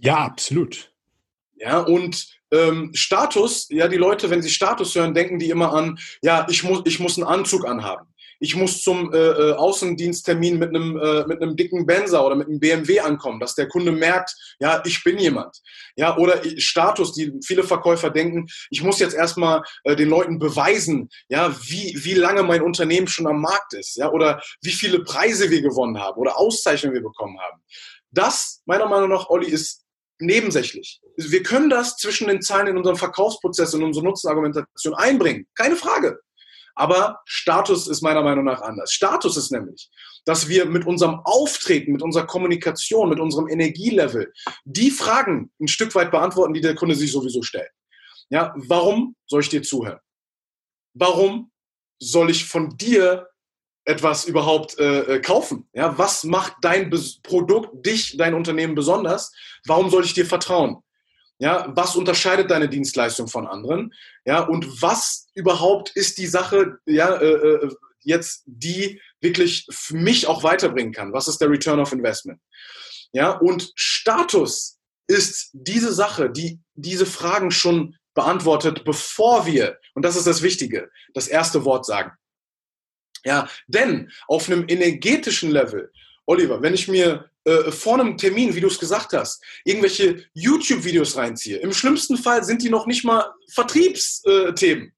Ja, 0.00 0.16
absolut. 0.16 0.92
Ja, 1.54 1.78
und 1.78 2.26
ähm, 2.50 2.90
Status, 2.92 3.68
ja, 3.70 3.86
die 3.86 3.96
Leute, 3.96 4.30
wenn 4.30 4.42
sie 4.42 4.50
Status 4.50 4.96
hören, 4.96 5.14
denken 5.14 5.38
die 5.38 5.50
immer 5.50 5.72
an, 5.72 5.98
ja, 6.22 6.44
ich 6.50 6.64
muss, 6.64 6.82
ich 6.84 6.98
muss 6.98 7.16
einen 7.16 7.28
Anzug 7.28 7.64
anhaben 7.64 8.11
ich 8.42 8.56
muss 8.56 8.82
zum 8.82 9.12
äh, 9.14 9.18
äh, 9.18 9.52
Außendiensttermin 9.52 10.58
mit 10.58 10.70
einem, 10.70 10.96
äh, 10.96 11.24
mit 11.28 11.40
einem 11.40 11.54
dicken 11.54 11.86
Benzer 11.86 12.26
oder 12.26 12.34
mit 12.34 12.48
einem 12.48 12.58
BMW 12.58 12.98
ankommen, 12.98 13.38
dass 13.38 13.54
der 13.54 13.68
Kunde 13.68 13.92
merkt, 13.92 14.34
ja, 14.58 14.82
ich 14.84 15.04
bin 15.04 15.16
jemand. 15.18 15.56
Ja, 15.94 16.16
oder 16.16 16.42
Status, 16.58 17.12
die 17.12 17.32
viele 17.46 17.62
Verkäufer 17.62 18.10
denken, 18.10 18.48
ich 18.70 18.82
muss 18.82 18.98
jetzt 18.98 19.14
erstmal 19.14 19.62
äh, 19.84 19.94
den 19.94 20.08
Leuten 20.08 20.40
beweisen, 20.40 21.08
ja, 21.28 21.54
wie, 21.68 21.96
wie 22.02 22.14
lange 22.14 22.42
mein 22.42 22.62
Unternehmen 22.62 23.06
schon 23.06 23.28
am 23.28 23.40
Markt 23.40 23.74
ist, 23.74 23.96
ja, 23.96 24.10
oder 24.10 24.42
wie 24.60 24.72
viele 24.72 25.04
Preise 25.04 25.48
wir 25.48 25.62
gewonnen 25.62 26.00
haben 26.00 26.18
oder 26.18 26.36
Auszeichnungen 26.36 26.94
wir 26.94 27.02
bekommen 27.02 27.38
haben. 27.38 27.62
Das, 28.10 28.60
meiner 28.66 28.88
Meinung 28.88 29.10
nach, 29.10 29.30
Olli, 29.30 29.46
ist 29.46 29.84
nebensächlich. 30.18 31.00
Wir 31.16 31.44
können 31.44 31.70
das 31.70 31.96
zwischen 31.96 32.26
den 32.26 32.42
Zeilen 32.42 32.66
in 32.66 32.76
unserem 32.76 32.96
Verkaufsprozess, 32.96 33.72
in 33.74 33.84
unsere 33.84 34.04
Nutzenargumentation 34.04 34.94
einbringen. 34.94 35.46
Keine 35.54 35.76
Frage. 35.76 36.18
Aber 36.74 37.20
Status 37.24 37.88
ist 37.88 38.02
meiner 38.02 38.22
Meinung 38.22 38.44
nach 38.44 38.62
anders. 38.62 38.92
Status 38.92 39.36
ist 39.36 39.50
nämlich, 39.50 39.90
dass 40.24 40.48
wir 40.48 40.66
mit 40.66 40.86
unserem 40.86 41.20
Auftreten, 41.24 41.92
mit 41.92 42.02
unserer 42.02 42.26
Kommunikation, 42.26 43.08
mit 43.08 43.20
unserem 43.20 43.48
Energielevel 43.48 44.32
die 44.64 44.90
Fragen 44.90 45.50
ein 45.60 45.68
Stück 45.68 45.94
weit 45.94 46.10
beantworten, 46.10 46.54
die 46.54 46.60
der 46.60 46.74
Kunde 46.74 46.94
sich 46.94 47.12
sowieso 47.12 47.42
stellt. 47.42 47.70
Ja, 48.30 48.54
warum 48.56 49.16
soll 49.26 49.40
ich 49.40 49.48
dir 49.48 49.62
zuhören? 49.62 50.00
Warum 50.94 51.50
soll 51.98 52.30
ich 52.30 52.46
von 52.46 52.76
dir 52.76 53.28
etwas 53.84 54.24
überhaupt 54.24 54.78
äh, 54.78 55.16
äh 55.16 55.20
kaufen? 55.20 55.68
Ja, 55.72 55.98
was 55.98 56.24
macht 56.24 56.54
dein 56.62 56.90
Produkt, 57.22 57.84
dich, 57.84 58.16
dein 58.16 58.34
Unternehmen 58.34 58.74
besonders? 58.74 59.32
Warum 59.66 59.90
soll 59.90 60.04
ich 60.04 60.14
dir 60.14 60.26
vertrauen? 60.26 60.82
Ja, 61.42 61.66
was 61.74 61.96
unterscheidet 61.96 62.52
deine 62.52 62.68
Dienstleistung 62.68 63.26
von 63.26 63.48
anderen? 63.48 63.92
Ja, 64.24 64.44
und 64.44 64.80
was 64.80 65.26
überhaupt 65.34 65.90
ist 65.90 66.18
die 66.18 66.28
Sache, 66.28 66.78
ja, 66.86 67.16
äh, 67.16 67.32
äh, 67.32 67.74
jetzt, 68.02 68.44
die 68.46 69.00
wirklich 69.20 69.66
für 69.68 69.96
mich 69.96 70.28
auch 70.28 70.44
weiterbringen 70.44 70.92
kann? 70.92 71.12
Was 71.12 71.26
ist 71.26 71.38
der 71.38 71.50
Return 71.50 71.80
of 71.80 71.90
Investment? 71.90 72.40
Ja, 73.10 73.32
und 73.32 73.72
Status 73.74 74.78
ist 75.08 75.50
diese 75.52 75.92
Sache, 75.92 76.30
die 76.30 76.60
diese 76.74 77.06
Fragen 77.06 77.50
schon 77.50 77.96
beantwortet, 78.14 78.84
bevor 78.84 79.44
wir, 79.44 79.80
und 79.94 80.04
das 80.04 80.14
ist 80.14 80.28
das 80.28 80.42
Wichtige, 80.42 80.92
das 81.12 81.26
erste 81.26 81.64
Wort 81.64 81.84
sagen. 81.84 82.12
Ja, 83.24 83.48
denn 83.66 84.12
auf 84.28 84.48
einem 84.48 84.66
energetischen 84.68 85.50
Level, 85.50 85.90
Oliver, 86.24 86.62
wenn 86.62 86.74
ich 86.74 86.86
mir 86.86 87.31
äh, 87.44 87.70
vor 87.70 87.98
einem 87.98 88.16
Termin, 88.16 88.54
wie 88.54 88.60
du 88.60 88.68
es 88.68 88.78
gesagt 88.78 89.12
hast, 89.12 89.42
irgendwelche 89.64 90.24
YouTube-Videos 90.34 91.16
reinziehe. 91.16 91.58
Im 91.58 91.72
schlimmsten 91.72 92.16
Fall 92.16 92.44
sind 92.44 92.62
die 92.62 92.70
noch 92.70 92.86
nicht 92.86 93.04
mal 93.04 93.32
Vertriebsthemen. 93.52 94.86
Äh, 94.86 94.92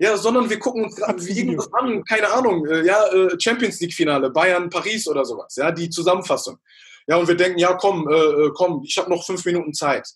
ja, 0.00 0.16
sondern 0.16 0.50
wir 0.50 0.58
gucken 0.58 0.84
uns 0.84 0.98
irgendwas 1.28 1.72
an, 1.72 2.02
keine 2.04 2.28
Ahnung, 2.32 2.66
äh, 2.66 2.84
ja, 2.84 3.06
äh, 3.12 3.36
Champions 3.38 3.80
League-Finale, 3.80 4.30
Bayern, 4.30 4.68
Paris 4.68 5.06
oder 5.06 5.24
sowas, 5.24 5.54
ja, 5.56 5.70
die 5.70 5.88
Zusammenfassung. 5.88 6.58
Ja, 7.06 7.16
und 7.16 7.28
wir 7.28 7.36
denken, 7.36 7.58
ja, 7.58 7.74
komm, 7.74 8.08
äh, 8.08 8.50
komm, 8.54 8.82
ich 8.84 8.98
habe 8.98 9.10
noch 9.10 9.24
fünf 9.24 9.44
Minuten 9.44 9.72
Zeit. 9.72 10.08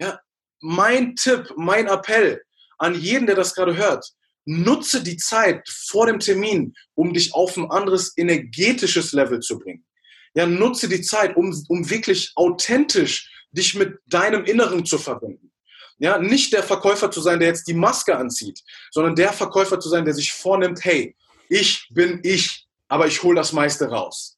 Ja, 0.00 0.20
mein 0.60 1.16
Tipp, 1.16 1.52
mein 1.56 1.88
Appell 1.88 2.42
an 2.78 2.94
jeden, 2.94 3.26
der 3.26 3.36
das 3.36 3.54
gerade 3.54 3.76
hört, 3.76 4.06
nutze 4.44 5.02
die 5.02 5.16
Zeit 5.16 5.68
vor 5.68 6.06
dem 6.06 6.20
Termin, 6.20 6.74
um 6.94 7.12
dich 7.12 7.34
auf 7.34 7.56
ein 7.56 7.70
anderes 7.70 8.16
energetisches 8.16 9.12
Level 9.12 9.40
zu 9.40 9.58
bringen. 9.58 9.84
Ja, 10.34 10.46
nutze 10.46 10.88
die 10.88 11.02
Zeit, 11.02 11.36
um, 11.36 11.54
um 11.68 11.88
wirklich 11.88 12.32
authentisch 12.34 13.30
dich 13.52 13.74
mit 13.74 13.98
deinem 14.06 14.44
Inneren 14.44 14.84
zu 14.84 14.98
verbinden. 14.98 15.52
Ja, 15.98 16.18
nicht 16.18 16.52
der 16.52 16.64
Verkäufer 16.64 17.10
zu 17.10 17.20
sein, 17.20 17.38
der 17.38 17.48
jetzt 17.48 17.68
die 17.68 17.74
Maske 17.74 18.16
anzieht, 18.16 18.60
sondern 18.90 19.14
der 19.14 19.32
Verkäufer 19.32 19.78
zu 19.78 19.88
sein, 19.88 20.04
der 20.04 20.14
sich 20.14 20.32
vornimmt, 20.32 20.84
hey, 20.84 21.16
ich 21.48 21.88
bin 21.90 22.20
ich, 22.24 22.66
aber 22.88 23.06
ich 23.06 23.22
hole 23.22 23.36
das 23.36 23.52
meiste 23.52 23.86
raus. 23.86 24.36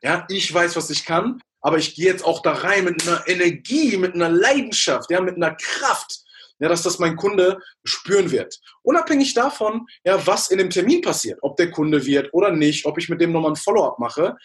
Ja, 0.00 0.24
ich 0.28 0.52
weiß, 0.52 0.76
was 0.76 0.90
ich 0.90 1.04
kann, 1.04 1.40
aber 1.60 1.78
ich 1.78 1.94
gehe 1.94 2.06
jetzt 2.06 2.24
auch 2.24 2.40
da 2.42 2.52
rein 2.52 2.84
mit 2.84 3.06
einer 3.06 3.26
Energie, 3.26 3.96
mit 3.96 4.14
einer 4.14 4.28
Leidenschaft, 4.28 5.10
ja, 5.10 5.20
mit 5.20 5.36
einer 5.36 5.56
Kraft, 5.56 6.20
ja, 6.58 6.68
dass 6.68 6.82
das 6.82 7.00
mein 7.00 7.16
Kunde 7.16 7.58
spüren 7.84 8.30
wird. 8.30 8.60
Unabhängig 8.82 9.34
davon, 9.34 9.86
ja, 10.04 10.24
was 10.24 10.50
in 10.50 10.58
dem 10.58 10.70
Termin 10.70 11.00
passiert, 11.00 11.38
ob 11.42 11.56
der 11.56 11.70
Kunde 11.72 12.04
wird 12.06 12.32
oder 12.32 12.52
nicht, 12.52 12.86
ob 12.86 12.98
ich 12.98 13.08
mit 13.08 13.20
dem 13.20 13.32
nochmal 13.32 13.52
ein 13.52 13.56
Follow-up 13.56 13.98
mache, 13.98 14.36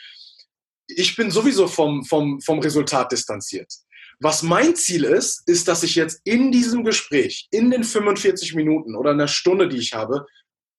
ich 0.87 1.15
bin 1.15 1.31
sowieso 1.31 1.67
vom, 1.67 2.03
vom, 2.03 2.39
vom 2.41 2.59
Resultat 2.59 3.11
distanziert. 3.11 3.71
Was 4.19 4.41
mein 4.41 4.75
Ziel 4.75 5.03
ist, 5.03 5.47
ist, 5.47 5.67
dass 5.67 5.83
ich 5.83 5.95
jetzt 5.95 6.21
in 6.23 6.51
diesem 6.51 6.83
Gespräch, 6.83 7.47
in 7.51 7.69
den 7.69 7.83
45 7.83 8.55
Minuten 8.55 8.95
oder 8.95 9.11
einer 9.11 9.27
Stunde, 9.27 9.69
die 9.69 9.77
ich 9.77 9.93
habe, 9.93 10.25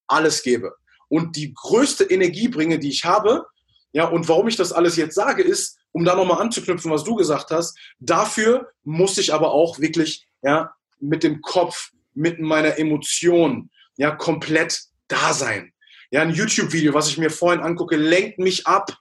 alles 0.09 0.43
gebe 0.43 0.73
und 1.09 1.37
die 1.37 1.55
größte 1.55 2.05
Energie 2.05 2.49
bringe, 2.49 2.79
die 2.79 2.89
ich 2.89 3.05
habe. 3.05 3.47
Ja, 3.93 4.05
und 4.05 4.29
warum 4.29 4.49
ich 4.49 4.57
das 4.57 4.73
alles 4.73 4.97
jetzt 4.97 5.15
sage, 5.15 5.43
ist, 5.43 5.79
um 5.93 6.05
da 6.05 6.15
nochmal 6.15 6.43
anzuknüpfen, 6.43 6.91
was 6.91 7.05
du 7.05 7.15
gesagt 7.15 7.51
hast, 7.51 7.79
dafür 7.99 8.71
muss 8.85 9.19
ich 9.19 9.33
aber 9.33 9.53
auch 9.53 9.79
wirklich, 9.79 10.27
ja, 10.43 10.73
mit 11.01 11.23
dem 11.23 11.41
Kopf, 11.41 11.91
mit 12.15 12.41
meiner 12.41 12.79
Emotion, 12.79 13.71
ja, 13.97 14.11
komplett 14.11 14.83
da 15.07 15.33
sein. 15.33 15.73
Ja, 16.11 16.23
ein 16.23 16.35
YouTube-Video, 16.35 16.93
was 16.93 17.09
ich 17.09 17.19
mir 17.19 17.31
vorhin 17.31 17.61
angucke, 17.61 17.97
lenkt 17.97 18.39
mich 18.39 18.67
ab 18.67 18.97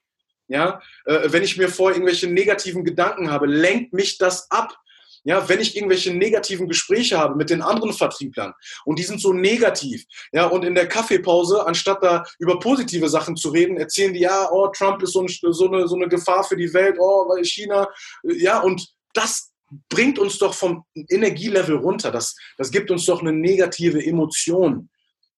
ja, 0.48 0.82
äh, 1.06 1.32
wenn 1.32 1.44
ich 1.44 1.58
mir 1.58 1.70
vor 1.70 1.92
irgendwelche 1.92 2.28
negativen 2.28 2.84
Gedanken 2.84 3.32
habe, 3.32 3.48
lenkt 3.48 3.94
mich 3.94 4.18
das 4.18 4.50
ab. 4.52 4.76
Ja, 5.24 5.50
wenn 5.50 5.60
ich 5.60 5.76
irgendwelche 5.76 6.14
negativen 6.14 6.70
Gespräche 6.70 7.18
habe 7.18 7.36
mit 7.36 7.50
den 7.50 7.62
anderen 7.62 7.92
Vertrieblern 7.92 8.54
und 8.86 8.98
die 8.98 9.04
sind 9.04 9.20
so 9.20 9.34
negativ, 9.34 10.06
ja, 10.32 10.46
und 10.46 10.64
in 10.64 10.74
der 10.74 10.88
Kaffeepause, 10.88 11.66
anstatt 11.66 12.02
da 12.02 12.24
über 12.40 12.60
positive 12.60 13.10
Sachen 13.10 13.36
zu 13.36 13.50
reden, 13.50 13.76
erzählen 13.76 14.14
die, 14.14 14.22
ja, 14.22 14.50
oh, 14.50 14.70
Trump 14.70 15.04
ist 15.04 15.12
so, 15.12 15.22
ein, 15.22 15.28
so, 15.28 15.68
eine, 15.70 15.86
so 15.86 15.96
eine 15.96 16.08
Gefahr 16.08 16.46
für 16.46 16.56
die 16.56 16.74
Welt, 16.74 16.96
oh, 16.98 17.36
China, 17.44 17.90
ja, 18.24 18.62
und 18.62 18.88
das 19.14 19.52
bringt 19.90 20.18
uns 20.18 20.38
doch 20.38 20.54
vom 20.54 20.86
Energielevel 21.10 21.76
runter. 21.76 22.12
Das, 22.12 22.36
das 22.58 22.72
gibt 22.72 22.90
uns 22.92 23.06
doch 23.06 23.22
eine 23.22 23.34
negative 23.34 24.04
Emotion. 24.06 24.90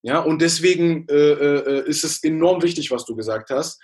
Ja, 0.01 0.19
und 0.19 0.41
deswegen 0.41 1.07
äh, 1.09 1.13
äh, 1.13 1.89
ist 1.89 2.03
es 2.03 2.23
enorm 2.23 2.61
wichtig, 2.61 2.89
was 2.91 3.05
du 3.05 3.15
gesagt 3.15 3.49
hast. 3.49 3.81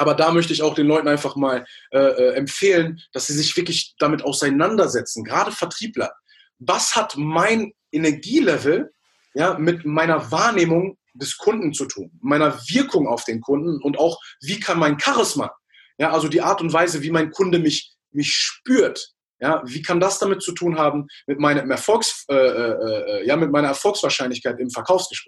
Aber 0.00 0.14
da 0.14 0.32
möchte 0.32 0.54
ich 0.54 0.62
auch 0.62 0.74
den 0.74 0.86
Leuten 0.86 1.08
einfach 1.08 1.36
mal 1.36 1.66
äh, 1.90 1.98
äh, 1.98 2.34
empfehlen, 2.34 3.02
dass 3.12 3.26
sie 3.26 3.34
sich 3.34 3.54
wirklich 3.54 3.96
damit 3.98 4.22
auseinandersetzen, 4.24 5.24
gerade 5.24 5.52
Vertriebler. 5.52 6.10
Was 6.58 6.96
hat 6.96 7.18
mein 7.18 7.72
Energielevel 7.92 8.94
ja, 9.34 9.58
mit 9.58 9.84
meiner 9.84 10.32
Wahrnehmung 10.32 10.96
des 11.12 11.36
Kunden 11.36 11.74
zu 11.74 11.84
tun, 11.84 12.18
meiner 12.22 12.58
Wirkung 12.70 13.08
auf 13.08 13.24
den 13.24 13.42
Kunden 13.42 13.78
und 13.82 13.98
auch, 13.98 14.18
wie 14.40 14.58
kann 14.58 14.78
mein 14.78 14.98
Charisma, 14.98 15.52
ja, 15.98 16.12
also 16.12 16.28
die 16.28 16.40
Art 16.40 16.62
und 16.62 16.72
Weise, 16.72 17.02
wie 17.02 17.10
mein 17.10 17.30
Kunde 17.30 17.58
mich, 17.58 17.92
mich 18.10 18.32
spürt, 18.32 19.12
ja, 19.38 19.62
wie 19.66 19.82
kann 19.82 20.00
das 20.00 20.18
damit 20.18 20.40
zu 20.40 20.52
tun 20.52 20.78
haben 20.78 21.08
mit 21.26 21.38
meinem 21.38 21.70
Erfolgs, 21.70 22.24
äh, 22.30 22.34
äh, 22.34 23.20
äh 23.20 23.26
ja, 23.26 23.36
mit 23.36 23.50
meiner 23.50 23.68
Erfolgswahrscheinlichkeit 23.68 24.58
im 24.60 24.70
Verkaufsgespräch? 24.70 25.18